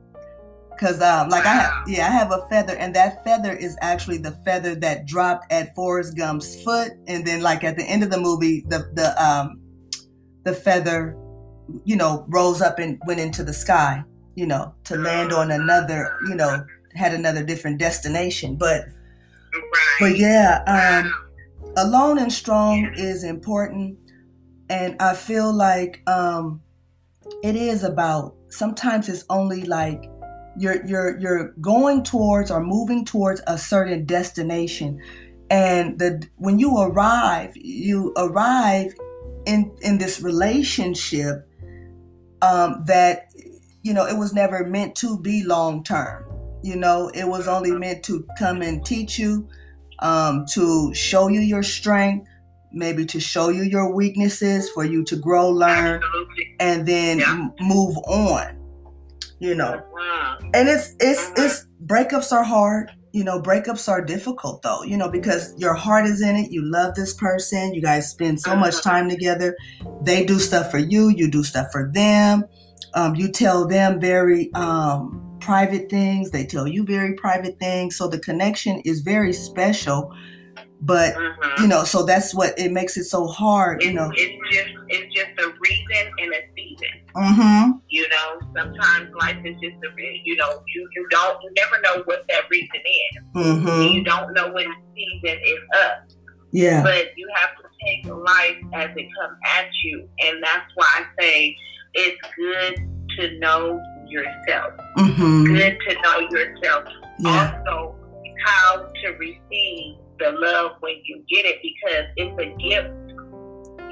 Cause 0.79 1.01
um, 1.01 1.29
like 1.29 1.43
wow. 1.43 1.51
I 1.51 1.55
have, 1.55 1.89
yeah, 1.89 2.07
I 2.07 2.11
have 2.11 2.31
a 2.31 2.47
feather, 2.49 2.75
and 2.75 2.93
that 2.95 3.23
feather 3.23 3.51
is 3.51 3.75
actually 3.81 4.19
the 4.19 4.33
feather 4.45 4.75
that 4.75 5.07
dropped 5.07 5.51
at 5.51 5.73
Forrest 5.73 6.15
Gump's 6.15 6.61
foot, 6.63 6.91
and 7.07 7.25
then 7.25 7.41
like 7.41 7.63
at 7.63 7.77
the 7.77 7.83
end 7.83 8.03
of 8.03 8.11
the 8.11 8.19
movie, 8.19 8.63
the 8.67 8.87
the 8.93 9.19
um, 9.23 9.59
the 10.43 10.53
feather, 10.53 11.17
you 11.85 11.95
know, 11.95 12.25
rose 12.27 12.61
up 12.61 12.79
and 12.79 12.99
went 13.05 13.19
into 13.19 13.43
the 13.43 13.53
sky, 13.53 14.03
you 14.35 14.45
know, 14.45 14.73
to 14.85 14.95
land 14.97 15.33
on 15.33 15.51
another, 15.51 16.17
you 16.27 16.35
know, 16.35 16.65
had 16.95 17.13
another 17.13 17.43
different 17.43 17.77
destination. 17.77 18.55
But, 18.55 18.85
but 19.99 20.17
yeah, 20.17 20.63
um, 20.67 21.13
alone 21.77 22.19
and 22.19 22.31
strong 22.31 22.91
is 22.95 23.23
important, 23.23 23.97
and 24.69 24.95
I 24.99 25.13
feel 25.13 25.53
like 25.53 26.01
um, 26.07 26.61
it 27.43 27.55
is 27.55 27.83
about. 27.83 28.35
Sometimes 28.49 29.09
it's 29.09 29.25
only 29.29 29.63
like 29.63 30.09
you're 30.57 30.85
you're 30.85 31.19
you're 31.19 31.53
going 31.61 32.03
towards 32.03 32.49
or 32.49 32.63
moving 32.63 33.05
towards 33.05 33.41
a 33.47 33.57
certain 33.57 34.05
destination 34.05 34.99
and 35.49 35.99
the 35.99 36.27
when 36.37 36.59
you 36.59 36.77
arrive 36.77 37.55
you 37.55 38.13
arrive 38.17 38.93
in 39.45 39.71
in 39.81 39.97
this 39.97 40.21
relationship 40.21 41.46
um, 42.41 42.83
that 42.85 43.31
you 43.83 43.93
know 43.93 44.05
it 44.05 44.17
was 44.17 44.33
never 44.33 44.65
meant 44.65 44.95
to 44.95 45.19
be 45.19 45.43
long 45.43 45.83
term 45.83 46.25
you 46.63 46.75
know 46.75 47.09
it 47.13 47.25
was 47.25 47.47
only 47.47 47.71
meant 47.71 48.03
to 48.03 48.25
come 48.37 48.61
and 48.61 48.85
teach 48.85 49.17
you 49.17 49.47
um, 49.99 50.45
to 50.45 50.93
show 50.93 51.27
you 51.27 51.39
your 51.39 51.63
strength 51.63 52.27
maybe 52.71 53.05
to 53.05 53.19
show 53.19 53.49
you 53.49 53.63
your 53.63 53.93
weaknesses 53.93 54.69
for 54.71 54.83
you 54.83 55.03
to 55.03 55.15
grow 55.15 55.49
learn 55.49 56.01
Absolutely. 56.03 56.55
and 56.59 56.87
then 56.87 57.19
yeah. 57.19 57.49
move 57.59 57.97
on 58.07 58.57
you 59.39 59.55
know. 59.55 59.83
And 60.53 60.69
it's 60.69 60.95
it's 60.99 61.25
mm-hmm. 61.25 61.43
it's 61.43 61.65
breakups 61.85 62.31
are 62.31 62.43
hard. 62.43 62.91
You 63.13 63.23
know, 63.23 63.41
breakups 63.41 63.89
are 63.89 64.03
difficult 64.03 64.61
though, 64.61 64.83
you 64.83 64.97
know, 64.97 65.09
because 65.09 65.53
your 65.57 65.73
heart 65.73 66.05
is 66.05 66.21
in 66.21 66.35
it. 66.35 66.51
You 66.51 66.63
love 66.63 66.95
this 66.95 67.13
person. 67.13 67.73
You 67.73 67.81
guys 67.81 68.09
spend 68.09 68.39
so 68.39 68.55
much 68.55 68.75
mm-hmm. 68.75 68.89
time 68.89 69.09
together. 69.09 69.55
They 70.01 70.25
do 70.25 70.39
stuff 70.39 70.69
for 70.69 70.79
you, 70.79 71.09
you 71.09 71.29
do 71.29 71.43
stuff 71.43 71.67
for 71.71 71.89
them. 71.93 72.45
Um, 72.93 73.15
you 73.15 73.31
tell 73.31 73.67
them 73.67 73.99
very 73.99 74.53
um, 74.53 75.37
private 75.39 75.89
things, 75.89 76.31
they 76.31 76.45
tell 76.45 76.67
you 76.67 76.83
very 76.83 77.13
private 77.13 77.59
things. 77.59 77.95
So 77.95 78.07
the 78.07 78.19
connection 78.19 78.81
is 78.81 79.01
very 79.01 79.33
special 79.33 80.13
but 80.81 81.13
mm-hmm. 81.15 81.63
you 81.63 81.67
know 81.67 81.83
so 81.83 82.03
that's 82.03 82.33
what 82.35 82.57
it 82.57 82.71
makes 82.71 82.97
it 82.97 83.05
so 83.05 83.27
hard 83.27 83.81
you 83.83 83.91
know 83.91 84.11
it's 84.13 84.55
just 84.55 84.69
it's 84.89 85.13
just 85.13 85.29
a 85.39 85.53
reason 85.59 86.11
and 86.19 86.33
a 86.33 86.41
season 86.55 86.87
mm-hmm. 87.15 87.71
you 87.89 88.07
know 88.09 88.39
sometimes 88.55 89.09
life 89.19 89.37
is 89.43 89.55
just 89.61 89.75
a 89.83 90.01
you 90.23 90.35
know 90.35 90.61
you 90.67 90.87
you 90.95 91.07
don't 91.09 91.41
you 91.41 91.51
never 91.55 91.81
know 91.81 92.03
what 92.05 92.23
that 92.29 92.43
reason 92.49 92.69
is 92.75 93.23
mm-hmm. 93.35 93.95
you 93.95 94.03
don't 94.03 94.33
know 94.33 94.51
when 94.51 94.67
the 94.69 94.75
season 94.95 95.39
is 95.43 95.59
up 95.83 96.07
yeah 96.51 96.83
but 96.83 97.07
you 97.17 97.27
have 97.35 97.49
to 97.57 97.63
take 97.85 98.05
life 98.05 98.57
as 98.73 98.89
it 98.95 99.07
comes 99.19 99.37
at 99.45 99.67
you 99.83 100.07
and 100.19 100.43
that's 100.43 100.71
why 100.75 100.85
i 100.95 101.21
say 101.21 101.57
it's 101.93 102.21
good 102.35 102.75
to 103.17 103.39
know 103.39 103.81
yourself 104.07 104.73
mm-hmm. 104.97 105.43
good 105.45 105.77
to 105.87 106.01
know 106.01 106.19
yourself 106.29 106.83
yeah. 107.19 107.59
also 107.67 107.95
how 108.45 108.87
to 109.01 109.09
receive 109.13 109.97
the 110.19 110.31
love 110.31 110.73
when 110.79 110.95
you 111.05 111.23
get 111.29 111.45
it 111.45 111.61
because 111.61 112.05
it's 112.15 112.39
a 112.39 112.55
gift. 112.57 112.93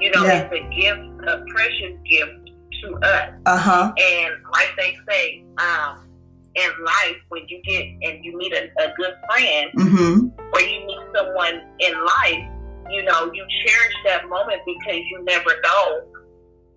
You 0.00 0.10
know, 0.12 0.24
yeah. 0.24 0.42
it's 0.42 0.52
a 0.52 0.68
gift, 0.74 1.28
a 1.28 1.44
precious 1.48 1.96
gift 2.04 2.50
to 2.82 2.96
us. 3.02 3.30
Uh 3.46 3.56
huh. 3.56 3.92
And 3.96 4.34
like 4.52 4.70
they 4.76 4.96
say, 5.08 5.44
um, 5.58 6.06
in 6.54 6.70
life, 6.84 7.16
when 7.28 7.42
you 7.48 7.60
get 7.62 7.84
and 8.08 8.24
you 8.24 8.36
meet 8.36 8.52
a, 8.52 8.64
a 8.82 8.92
good 8.96 9.14
friend, 9.28 9.70
mm-hmm. 9.76 10.28
or 10.52 10.60
you 10.60 10.86
meet 10.86 10.98
someone 11.14 11.62
in 11.80 11.92
life, 12.04 12.48
you 12.90 13.02
know, 13.04 13.30
you 13.32 13.44
cherish 13.64 13.94
that 14.04 14.28
moment 14.28 14.60
because 14.66 15.00
you 15.10 15.22
never 15.24 15.50
know, 15.62 16.02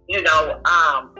you 0.08 0.22
know, 0.22 0.62
um, 0.66 1.16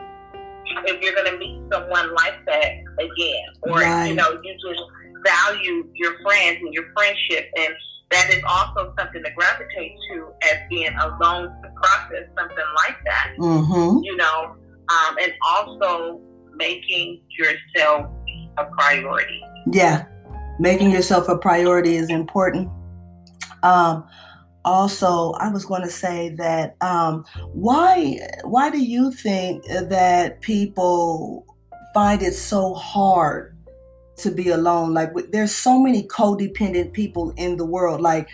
if 0.86 1.02
you're 1.02 1.16
going 1.16 1.32
to 1.32 1.38
meet 1.38 1.62
someone 1.72 2.14
like 2.16 2.46
that 2.46 2.72
again, 3.00 3.46
or 3.64 3.80
right. 3.80 4.08
you 4.08 4.16
know, 4.16 4.40
you 4.44 4.54
just 4.54 4.82
value 5.26 5.88
your 5.96 6.20
friends 6.22 6.58
and 6.62 6.74
your 6.74 6.92
friendship 6.94 7.50
and 7.58 7.74
that 8.12 8.30
is 8.32 8.44
also 8.48 8.94
something 8.98 9.24
to 9.24 9.32
gravitate 9.32 9.92
to 10.10 10.28
as 10.52 10.58
being 10.70 10.94
alone 10.96 11.50
to 11.62 11.70
process 11.82 12.28
something 12.38 12.66
like 12.76 12.98
that. 13.06 13.34
Mm-hmm. 13.38 14.04
You 14.04 14.18
know, 14.18 14.56
um, 14.90 15.18
and 15.22 15.34
also 15.46 16.22
making 16.56 17.22
yourself 17.30 18.08
a 18.58 18.66
priority. 18.66 19.42
Yeah, 19.68 20.06
making 20.60 20.92
yourself 20.92 21.30
a 21.30 21.38
priority 21.38 21.96
is 21.96 22.10
important. 22.10 22.70
Um, 23.64 24.08
also, 24.66 25.32
I 25.34 25.50
was 25.50 25.66
going 25.66 25.84
to 25.84 25.90
say 25.90 26.30
that 26.38 26.76
um, 26.82 27.26
why 27.54 28.20
why 28.44 28.70
do 28.70 28.84
you 28.84 29.12
think 29.12 29.66
that 29.68 30.42
people 30.42 31.46
find 31.94 32.22
it 32.22 32.34
so 32.34 32.74
hard 32.74 33.56
to 34.24 34.32
be 34.32 34.50
alone. 34.50 34.94
Like 34.94 35.12
there's 35.32 35.56
so 35.56 35.80
many 35.80 36.08
codependent 36.08 36.94
people 36.94 37.34
in 37.38 37.58
the 37.58 37.66
world. 37.66 38.02
Like, 38.02 38.30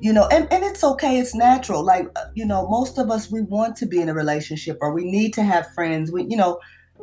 you 0.00 0.12
know, 0.12 0.26
and, 0.28 0.52
and 0.52 0.64
it's 0.64 0.82
okay, 0.82 1.18
it's 1.18 1.34
natural. 1.34 1.84
Like, 1.84 2.08
uh, 2.16 2.24
you 2.34 2.44
know, 2.44 2.68
most 2.68 2.98
of 2.98 3.10
us 3.10 3.30
we 3.30 3.42
want 3.42 3.76
to 3.76 3.86
be 3.86 4.00
in 4.00 4.08
a 4.08 4.14
relationship 4.14 4.78
or 4.80 4.92
we 4.92 5.04
need 5.04 5.32
to 5.34 5.42
have 5.42 5.72
friends. 5.74 6.10
We, 6.10 6.24
you 6.24 6.36
know, 6.36 6.58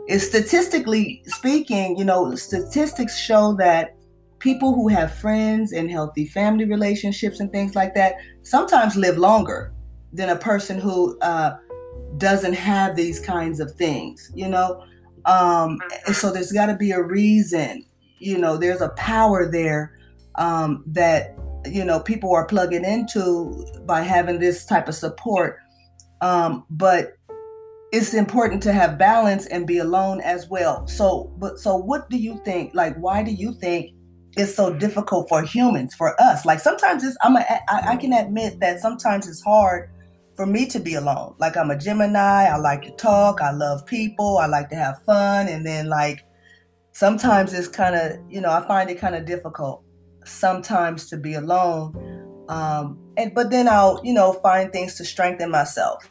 is 0.08 0.28
statistically 0.28 1.22
speaking, 1.26 1.98
you 1.98 2.04
know, 2.04 2.36
statistics 2.36 3.18
show 3.18 3.54
that 3.60 3.96
people 4.40 4.74
who 4.74 4.88
have 4.88 5.14
friends 5.14 5.72
and 5.72 5.92
healthy 5.92 6.26
family 6.26 6.66
relationships 6.66 7.40
and 7.40 7.52
things 7.52 7.76
like 7.76 7.94
that 7.94 8.16
sometimes 8.42 8.96
live 8.96 9.18
longer 9.18 9.74
than 10.14 10.30
a 10.30 10.36
person 10.36 10.80
who 10.80 11.18
uh, 11.20 11.58
doesn't 12.18 12.54
have 12.54 12.96
these 12.96 13.20
kinds 13.20 13.60
of 13.60 13.72
things, 13.74 14.32
you 14.34 14.48
know. 14.48 14.84
Um, 15.26 15.80
and 16.08 16.16
so 16.16 16.32
there's 16.32 16.52
got 16.52 16.68
to 16.68 16.76
be 16.76 16.92
a 16.92 17.02
reason 17.02 17.86
you 18.20 18.38
know 18.38 18.58
there's 18.58 18.82
a 18.82 18.90
power 18.90 19.50
there 19.50 19.98
um, 20.36 20.84
that 20.88 21.36
you 21.66 21.84
know 21.84 22.00
people 22.00 22.34
are 22.34 22.46
plugging 22.46 22.86
into 22.86 23.66
by 23.86 24.02
having 24.02 24.40
this 24.40 24.66
type 24.66 24.88
of 24.88 24.96
support 24.96 25.60
um, 26.22 26.66
but 26.70 27.14
it's 27.92 28.14
important 28.14 28.62
to 28.62 28.72
have 28.72 29.00
balance 29.00 29.48
and 29.48 29.66
be 29.66 29.80
alone 29.80 30.22
as 30.22 30.48
well 30.48 30.86
so 30.88 31.34
but 31.38 31.60
so 31.60 31.76
what 31.76 32.10
do 32.10 32.18
you 32.18 32.40
think 32.46 32.72
like 32.74 32.96
why 32.98 33.24
do 33.24 33.32
you 33.32 33.54
think 33.54 33.94
it's 34.38 34.56
so 34.56 34.74
difficult 34.74 35.28
for 35.28 35.44
humans, 35.44 35.96
for 35.96 36.20
us. 36.22 36.46
Like 36.46 36.60
sometimes 36.60 37.04
it's 37.04 37.18
I'm 37.22 37.36
a, 37.36 37.46
I, 37.68 37.92
I 37.92 37.96
can 37.98 38.14
admit 38.14 38.60
that 38.60 38.80
sometimes 38.80 39.28
it's 39.28 39.42
hard 39.42 39.90
for 40.36 40.46
me 40.46 40.66
to 40.68 40.80
be 40.80 40.96
alone. 40.96 41.36
Like 41.40 41.58
I'm 41.58 41.72
a 41.72 41.78
Gemini, 41.78 42.46
I 42.46 42.58
like 42.58 42.84
to 42.84 42.92
talk, 42.92 43.42
I 43.42 43.52
love 43.52 43.86
people, 43.86 44.38
I 44.38 44.46
like 44.46 44.70
to 44.70 44.76
have 44.76 45.04
fun, 45.04 45.48
and 45.48 45.66
then 45.66 45.90
like 45.90 46.24
sometimes 47.00 47.54
it's 47.54 47.70
kind 47.70 47.96
of 47.96 48.20
you 48.30 48.42
know 48.42 48.52
I 48.52 48.68
find 48.68 48.90
it 48.90 49.00
kind 49.00 49.16
of 49.16 49.26
difficult 49.26 49.84
sometimes 50.26 51.10
to 51.10 51.18
be 51.18 51.34
alone. 51.34 51.96
Um, 52.50 53.00
and 53.16 53.34
but 53.34 53.52
then 53.52 53.68
I'll 53.70 54.02
you 54.04 54.14
know 54.14 54.34
find 54.34 54.72
things 54.72 54.96
to 54.96 55.06
strengthen 55.06 55.50
myself. 55.50 56.10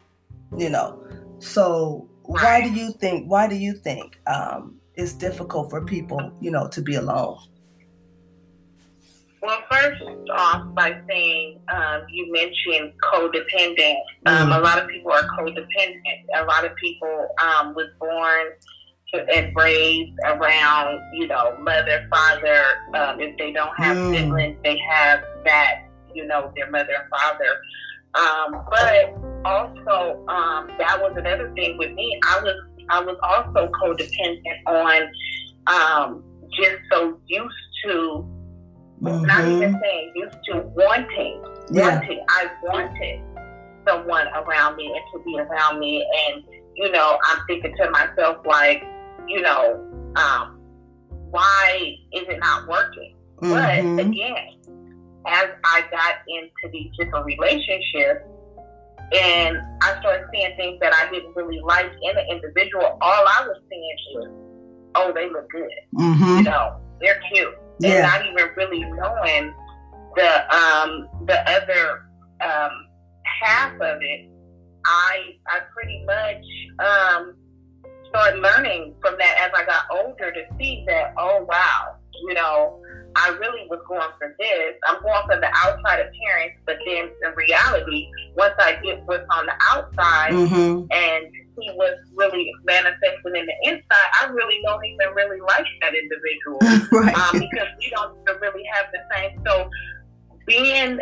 You 0.56 0.70
know, 0.70 1.06
so 1.40 2.08
why 2.22 2.62
do 2.62 2.70
you 2.70 2.92
think 2.92 3.30
why 3.30 3.48
do 3.48 3.56
you 3.56 3.74
think 3.74 4.18
um, 4.26 4.76
it's 4.94 5.12
difficult 5.12 5.68
for 5.68 5.84
people 5.84 6.32
you 6.40 6.50
know 6.50 6.68
to 6.68 6.80
be 6.80 6.94
alone? 6.94 7.38
Well, 9.40 9.62
first 9.70 10.02
off, 10.34 10.74
by 10.74 11.00
saying 11.08 11.60
um, 11.68 12.02
you 12.10 12.32
mentioned 12.32 12.92
codependent. 13.12 14.00
Um, 14.26 14.48
mm. 14.48 14.58
A 14.58 14.60
lot 14.60 14.82
of 14.82 14.88
people 14.88 15.12
are 15.12 15.28
codependent. 15.38 16.18
A 16.34 16.44
lot 16.44 16.64
of 16.64 16.74
people 16.76 17.28
um, 17.40 17.74
was 17.74 17.86
born 18.00 18.46
and 19.12 19.54
raised 19.56 20.18
around, 20.24 21.00
you 21.14 21.26
know, 21.26 21.56
mother, 21.60 22.06
father. 22.10 22.62
Um, 22.94 23.20
if 23.20 23.36
they 23.38 23.52
don't 23.52 23.74
have 23.78 23.96
mm. 23.96 24.14
siblings, 24.14 24.58
they 24.62 24.78
have 24.90 25.22
that, 25.44 25.88
you 26.14 26.26
know, 26.26 26.52
their 26.56 26.70
mother 26.70 26.92
and 26.92 27.08
father. 27.10 27.62
Um, 28.14 28.64
but 28.70 29.14
also, 29.44 30.24
um, 30.28 30.68
that 30.78 30.98
was 31.00 31.14
another 31.16 31.52
thing 31.54 31.78
with 31.78 31.92
me. 31.92 32.18
I 32.26 32.40
was 32.42 32.54
I 32.90 33.00
was 33.00 33.16
also 33.22 33.70
codependent 33.72 34.66
on 34.66 35.12
just 36.56 36.78
so 36.90 37.20
used 37.26 37.54
to 37.84 38.26
Mm-hmm. 39.02 39.26
Not 39.26 39.44
even 39.46 39.80
saying 39.80 40.12
used 40.14 40.36
to 40.46 40.60
wanting, 40.74 41.44
yeah. 41.70 41.98
wanting. 41.98 42.24
I 42.28 42.46
wanted 42.64 43.20
someone 43.86 44.26
around 44.28 44.76
me 44.76 44.86
and 44.86 45.04
to 45.12 45.24
be 45.24 45.38
around 45.38 45.78
me. 45.78 46.04
And, 46.28 46.42
you 46.74 46.90
know, 46.90 47.18
I'm 47.26 47.38
thinking 47.46 47.76
to 47.76 47.90
myself, 47.90 48.44
like, 48.44 48.82
you 49.28 49.42
know, 49.42 49.84
um, 50.16 50.58
why 51.30 51.96
is 52.12 52.22
it 52.28 52.38
not 52.40 52.68
working? 52.68 53.16
Mm-hmm. 53.42 53.96
But 53.96 54.06
again, 54.06 54.54
as 55.26 55.48
I 55.64 55.84
got 55.90 56.14
into 56.26 56.72
these 56.72 56.90
different 56.98 57.26
relationships, 57.26 58.24
and 59.12 59.58
I 59.80 59.98
started 60.00 60.26
seeing 60.32 60.54
things 60.56 60.78
that 60.80 60.92
I 60.92 61.10
didn't 61.10 61.34
really 61.34 61.60
like 61.60 61.86
in 61.86 62.14
the 62.14 62.26
individual, 62.30 62.98
all 63.00 63.24
I 63.26 63.46
was 63.46 63.58
seeing 63.70 63.96
was, 64.14 64.28
oh, 64.96 65.12
they 65.14 65.30
look 65.30 65.48
good. 65.50 65.70
Mm-hmm. 65.94 66.38
You 66.38 66.42
know, 66.42 66.80
they're 67.00 67.20
cute 67.32 67.54
yeah. 67.80 67.90
and 67.90 68.02
not 68.02 68.26
even 68.26 68.50
really 68.56 68.80
knowing 68.80 69.54
the 70.16 70.54
um, 70.54 71.08
the 71.26 71.38
other 71.50 72.04
um, 72.40 72.70
half 73.42 73.74
of 73.74 73.98
it. 74.00 74.30
I 74.84 75.36
I 75.48 75.60
pretty 75.74 76.04
much 76.06 76.86
um, 76.86 77.34
started 78.08 78.40
learning 78.40 78.94
from 79.00 79.16
that 79.18 79.36
as 79.46 79.50
I 79.54 79.64
got 79.64 79.84
older 79.90 80.32
to 80.32 80.42
see 80.58 80.84
that 80.86 81.14
oh 81.16 81.44
wow, 81.48 81.96
you 82.26 82.34
know, 82.34 82.82
I 83.16 83.30
really 83.30 83.66
was 83.68 83.80
going 83.88 84.08
for 84.18 84.34
this. 84.38 84.74
I'm 84.86 85.02
going 85.02 85.22
for 85.26 85.40
the 85.40 85.48
outside 85.52 86.00
appearance, 86.00 86.54
but 86.66 86.76
then 86.86 87.10
in 87.24 87.34
reality, 87.36 88.08
once 88.36 88.54
I 88.58 88.76
get 88.82 89.02
what's 89.06 89.24
on 89.30 89.46
the 89.46 89.54
outside 89.70 90.32
mm-hmm. 90.32 90.86
and 90.90 91.26
see 91.58 91.70
what's 91.74 92.00
really 92.14 92.52
manifesting 92.64 93.34
in 93.34 93.46
the 93.46 93.54
inside, 93.64 94.08
I 94.22 94.26
really 94.26 94.58
don't 94.64 94.84
even 94.84 95.14
really 95.14 95.40
like 95.40 95.66
that 95.80 95.94
individual. 95.94 96.58
right. 96.92 97.14
Um, 97.16 97.40
because 97.40 97.68
we 97.80 97.90
don't 97.90 98.40
really 98.40 98.64
have 98.72 98.86
the 98.92 99.00
same. 99.14 99.40
So 99.44 99.68
being 100.46 100.98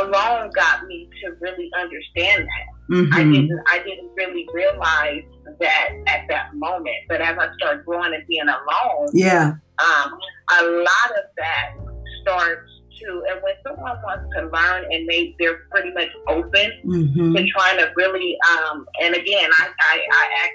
alone 0.00 0.50
got 0.54 0.86
me 0.86 1.08
to 1.22 1.32
really 1.40 1.70
understand 1.78 2.44
that. 2.44 2.77
Mm-hmm. 2.90 3.12
I 3.12 3.24
didn't 3.24 3.60
I 3.68 3.78
didn't 3.78 4.10
really 4.16 4.48
realize 4.52 5.24
that 5.60 5.88
at 6.06 6.26
that 6.28 6.54
moment. 6.54 6.96
But 7.08 7.20
as 7.20 7.36
I 7.38 7.48
started 7.56 7.84
growing 7.84 8.14
and 8.14 8.26
being 8.26 8.48
alone, 8.48 9.10
yeah, 9.12 9.52
um, 9.78 10.18
a 10.58 10.64
lot 10.64 11.10
of 11.18 11.24
that 11.36 11.74
starts 12.22 12.70
to 13.00 13.24
and 13.30 13.42
when 13.42 13.54
someone 13.62 13.96
wants 14.02 14.34
to 14.34 14.42
learn 14.48 14.84
and 14.90 15.08
they 15.08 15.34
they're 15.38 15.66
pretty 15.70 15.92
much 15.92 16.08
open 16.28 16.72
mm-hmm. 16.84 17.34
to 17.34 17.46
trying 17.46 17.78
to 17.78 17.92
really 17.96 18.36
um 18.50 18.86
and 19.00 19.14
again 19.14 19.50
I, 19.56 19.68
I 19.80 20.00
I 20.10 20.26
ask 20.42 20.52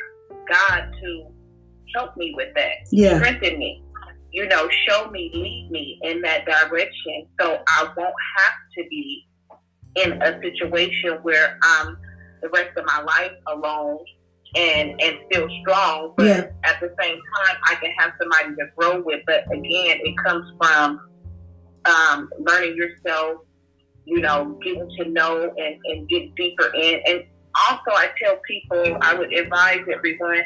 God 0.50 0.94
to 1.02 1.34
help 1.96 2.18
me 2.18 2.34
with 2.36 2.54
that. 2.56 2.88
Yeah. 2.92 3.18
Strengthen 3.18 3.60
me. 3.60 3.84
You 4.32 4.48
know, 4.48 4.68
show 4.88 5.12
me, 5.12 5.30
lead 5.34 5.70
me 5.70 6.00
in 6.02 6.22
that 6.22 6.46
direction 6.46 7.28
so 7.40 7.62
I 7.68 7.84
won't 7.96 8.16
have 8.38 8.54
to 8.78 8.84
be 8.90 9.28
in 10.04 10.22
a 10.24 10.42
situation 10.42 11.20
where 11.22 11.60
I'm 11.62 11.98
the 12.44 12.50
rest 12.50 12.78
of 12.78 12.86
my 12.86 13.02
life 13.02 13.32
alone 13.48 14.00
and 14.56 15.02
and 15.02 15.18
feel 15.32 15.48
strong. 15.62 16.14
But 16.16 16.26
yeah. 16.26 16.48
at 16.64 16.80
the 16.80 16.94
same 17.00 17.16
time 17.16 17.58
I 17.66 17.76
can 17.76 17.92
have 17.98 18.12
somebody 18.20 18.56
to 18.56 18.68
grow 18.78 19.02
with. 19.02 19.22
But 19.26 19.46
again, 19.52 20.00
it 20.04 20.16
comes 20.24 20.52
from 20.60 21.02
um, 21.86 22.30
learning 22.40 22.78
yourself, 22.78 23.42
you 24.06 24.22
know, 24.22 24.60
getting 24.64 24.90
to 24.98 25.10
know 25.10 25.54
and, 25.58 25.76
and 25.86 26.08
get 26.08 26.36
deeper 26.36 26.72
in. 26.76 27.02
And 27.08 27.24
also, 27.56 27.92
I 27.92 28.10
tell 28.22 28.38
people, 28.48 28.98
I 29.02 29.14
would 29.14 29.34
advise 29.34 29.82
everyone 29.94 30.42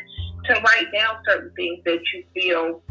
to 0.46 0.54
write 0.54 0.92
down 0.94 1.18
certain 1.28 1.52
things 1.56 1.80
that 1.86 2.00
you 2.14 2.24
feel 2.34 2.82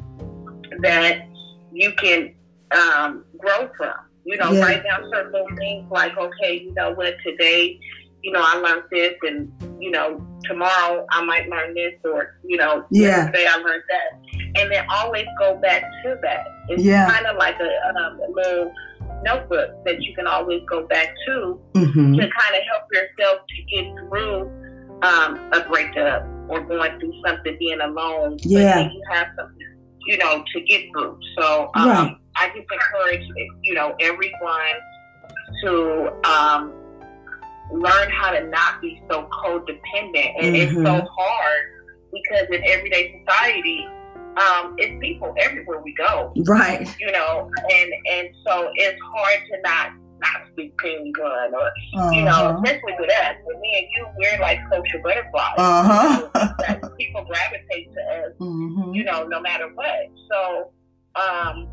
that 0.81 1.29
you 1.73 1.92
can 1.92 2.35
um, 2.73 3.25
grow 3.38 3.71
from. 3.77 3.95
You 4.25 4.37
know, 4.38 4.51
yeah. 4.53 4.61
write 4.61 4.85
down 4.85 5.09
certain 5.12 5.33
little 5.33 5.57
things 5.57 5.87
like, 5.90 6.16
okay, 6.16 6.61
you 6.64 6.75
know 6.75 6.92
what, 6.92 7.14
today, 7.25 7.79
you 8.26 8.32
know, 8.32 8.42
I 8.42 8.56
learned 8.56 8.82
this, 8.90 9.14
and 9.22 9.52
you 9.80 9.92
know, 9.92 10.20
tomorrow 10.42 11.06
I 11.12 11.24
might 11.24 11.48
learn 11.48 11.74
this, 11.74 11.94
or 12.04 12.40
you 12.44 12.56
know, 12.56 12.84
yeah. 12.90 13.18
yesterday 13.18 13.46
I 13.48 13.56
learned 13.58 13.84
that, 13.88 14.60
and 14.60 14.72
then 14.72 14.84
always 14.90 15.26
go 15.38 15.56
back 15.58 15.82
to 16.02 16.18
that. 16.22 16.44
It's 16.68 16.82
yeah. 16.82 17.08
kind 17.08 17.24
of 17.26 17.36
like 17.36 17.54
a, 17.60 17.88
um, 17.88 18.18
a 18.18 18.32
little 18.32 18.74
notebook 19.22 19.84
that 19.84 20.02
you 20.02 20.12
can 20.16 20.26
always 20.26 20.60
go 20.68 20.88
back 20.88 21.14
to 21.26 21.60
mm-hmm. 21.74 22.14
to 22.14 22.20
kind 22.20 22.56
of 22.56 22.62
help 22.68 22.82
yourself 22.92 23.42
to 23.46 23.62
get 23.72 23.94
through 23.94 24.50
um, 25.02 25.38
a 25.52 25.64
breakup 25.68 26.26
or 26.48 26.64
going 26.64 26.98
through 26.98 27.14
something, 27.24 27.56
being 27.60 27.80
alone. 27.80 28.38
Yeah, 28.40 28.90
you 28.90 29.02
have 29.08 29.28
something, 29.38 29.76
you 30.04 30.18
know, 30.18 30.42
to 30.52 30.60
get 30.62 30.82
through. 30.90 31.16
So 31.38 31.70
um, 31.76 31.88
right. 31.88 32.16
I 32.34 32.48
just 32.48 32.66
encourage 32.72 33.24
you 33.62 33.74
know 33.74 33.94
everyone 34.00 34.74
to 35.62 36.10
um, 36.24 36.72
learn 37.72 38.11
how 38.11 38.31
to 38.31 38.46
not 38.48 38.81
be 38.81 39.02
so 39.11 39.29
codependent. 39.33 40.35
And 40.40 40.55
mm-hmm. 40.55 40.55
it's 40.55 40.72
so 40.72 40.81
mm-hmm. 40.81 41.07
hard 41.07 41.62
because 42.12 42.46
in 42.50 42.62
everyday 42.64 43.22
society, 43.24 43.87
um, 44.37 44.74
it's 44.79 45.00
people 45.00 45.35
everywhere 45.38 45.81
we 45.81 45.94
go. 45.94 46.33
Right. 46.46 46.94
You 47.00 47.12
know, 47.12 47.50
and 47.70 47.92
and 48.11 48.29
so 48.46 48.70
it's 48.74 49.00
hard 49.02 49.40
to 49.50 49.61
not 49.62 49.92
not 50.18 50.48
speak 50.52 50.76
ping 50.79 51.12
gun 51.12 51.55
or 51.55 51.66
uh-huh. 51.66 52.11
you 52.11 52.22
know, 52.22 52.31
uh-huh. 52.31 52.62
especially 52.64 52.94
with 52.98 53.11
us. 53.11 53.37
With 53.44 53.61
me 53.61 53.79
and 53.79 53.87
you, 53.94 54.07
we're 54.16 54.40
like 54.40 54.61
social 54.72 55.00
butterflies. 55.02 55.55
Uh-huh. 55.59 56.88
people 56.98 57.24
gravitate 57.24 57.92
to 57.92 58.00
us, 58.00 58.33
mm-hmm. 58.40 58.94
you 58.94 59.05
know, 59.05 59.26
no 59.26 59.40
matter 59.40 59.70
what. 59.74 60.11
So 60.31 60.70
um 61.16 61.68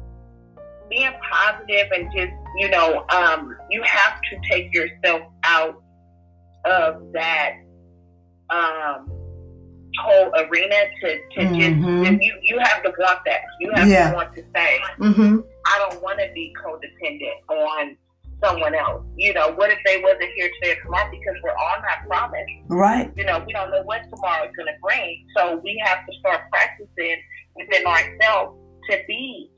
being 0.89 1.11
positive 1.29 1.91
and 1.91 2.11
just, 2.15 2.33
you 2.57 2.69
know, 2.69 3.05
um, 3.09 3.55
you 3.69 3.81
have 3.83 4.21
to 4.21 4.37
take 4.49 4.73
yourself 4.73 5.21
out 5.43 5.82
of 6.65 7.11
that 7.13 7.53
um, 8.49 9.09
whole 9.99 10.31
arena 10.35 10.75
to, 11.01 11.19
to 11.31 11.39
mm-hmm. 11.39 12.03
just 12.03 12.21
you 12.21 12.33
you 12.41 12.59
have 12.59 12.83
to 12.83 12.93
want 12.97 13.19
that. 13.25 13.41
You 13.59 13.71
have 13.75 13.87
yeah. 13.87 14.09
to 14.09 14.15
want 14.15 14.35
to 14.35 14.43
say, 14.55 14.79
mm-hmm. 14.99 15.39
I 15.67 15.87
don't 15.89 16.01
want 16.01 16.19
to 16.19 16.29
be 16.33 16.53
codependent 16.63 17.49
on 17.49 17.97
someone 18.43 18.75
else. 18.75 19.03
You 19.15 19.33
know, 19.33 19.53
what 19.53 19.71
if 19.71 19.79
they 19.85 20.01
wasn't 20.01 20.31
here 20.35 20.49
today 20.61 20.77
or 20.77 20.83
tomorrow? 20.83 21.09
Because 21.11 21.35
we're 21.43 21.51
all 21.51 21.75
not 21.81 22.07
promised. 22.07 22.51
Right. 22.67 23.11
You 23.15 23.25
know, 23.25 23.43
we 23.45 23.53
don't 23.53 23.71
know 23.71 23.83
what 23.83 24.03
tomorrow 24.09 24.45
is 24.45 24.51
going 24.55 24.67
to 24.67 24.79
bring. 24.81 25.25
So 25.35 25.61
we 25.63 25.81
have 25.85 26.05
to 26.05 26.13
start 26.19 26.41
practicing 26.51 27.17
within 27.55 27.85
ourselves 27.85 28.59
to 28.89 28.99
be 29.07 29.49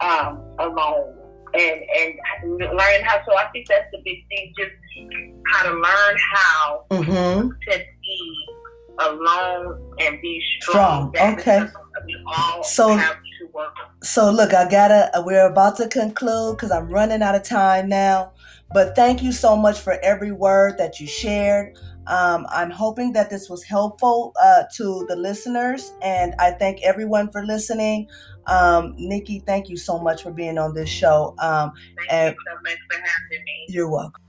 um, 0.00 0.42
alone 0.58 1.21
and 1.54 1.82
and 1.98 2.58
learn 2.58 3.02
how. 3.04 3.20
So 3.26 3.36
I 3.36 3.46
think 3.52 3.68
that's 3.68 3.90
the 3.92 4.00
big 4.04 4.26
thing. 4.28 4.52
Just 4.58 4.72
how 5.52 5.64
to 5.64 5.74
learn 5.74 6.16
how 6.34 6.84
mm-hmm. 6.90 7.48
to 7.48 7.78
be 8.02 8.46
alone 8.98 9.94
and 10.00 10.20
be 10.20 10.42
strong. 10.60 11.12
strong. 11.14 11.38
Okay. 11.38 11.66
so 12.62 13.00
so 14.02 14.30
look, 14.30 14.54
I 14.54 14.68
gotta. 14.68 15.10
We're 15.24 15.46
about 15.46 15.76
to 15.76 15.88
conclude 15.88 16.56
because 16.56 16.70
I'm 16.70 16.88
running 16.88 17.22
out 17.22 17.34
of 17.34 17.42
time 17.42 17.88
now. 17.88 18.32
But 18.72 18.96
thank 18.96 19.22
you 19.22 19.32
so 19.32 19.54
much 19.56 19.80
for 19.80 19.98
every 20.02 20.32
word 20.32 20.78
that 20.78 20.98
you 20.98 21.06
shared. 21.06 21.76
Um, 22.06 22.46
I'm 22.48 22.70
hoping 22.70 23.12
that 23.12 23.30
this 23.30 23.48
was 23.48 23.62
helpful 23.62 24.32
uh, 24.42 24.64
to 24.76 25.06
the 25.08 25.16
listeners, 25.16 25.92
and 26.02 26.34
I 26.38 26.50
thank 26.52 26.82
everyone 26.82 27.30
for 27.30 27.44
listening. 27.44 28.08
Um, 28.46 28.94
Nikki, 28.98 29.40
thank 29.40 29.68
you 29.68 29.76
so 29.76 29.98
much 29.98 30.22
for 30.22 30.30
being 30.32 30.58
on 30.58 30.74
this 30.74 30.88
show. 30.88 31.34
Um, 31.38 31.72
thank 31.96 32.12
and 32.12 32.34
you 32.34 32.52
so 32.52 32.62
much 32.62 32.78
for 32.90 32.96
having 33.00 33.44
me. 33.44 33.66
You're 33.68 33.90
welcome. 33.90 34.22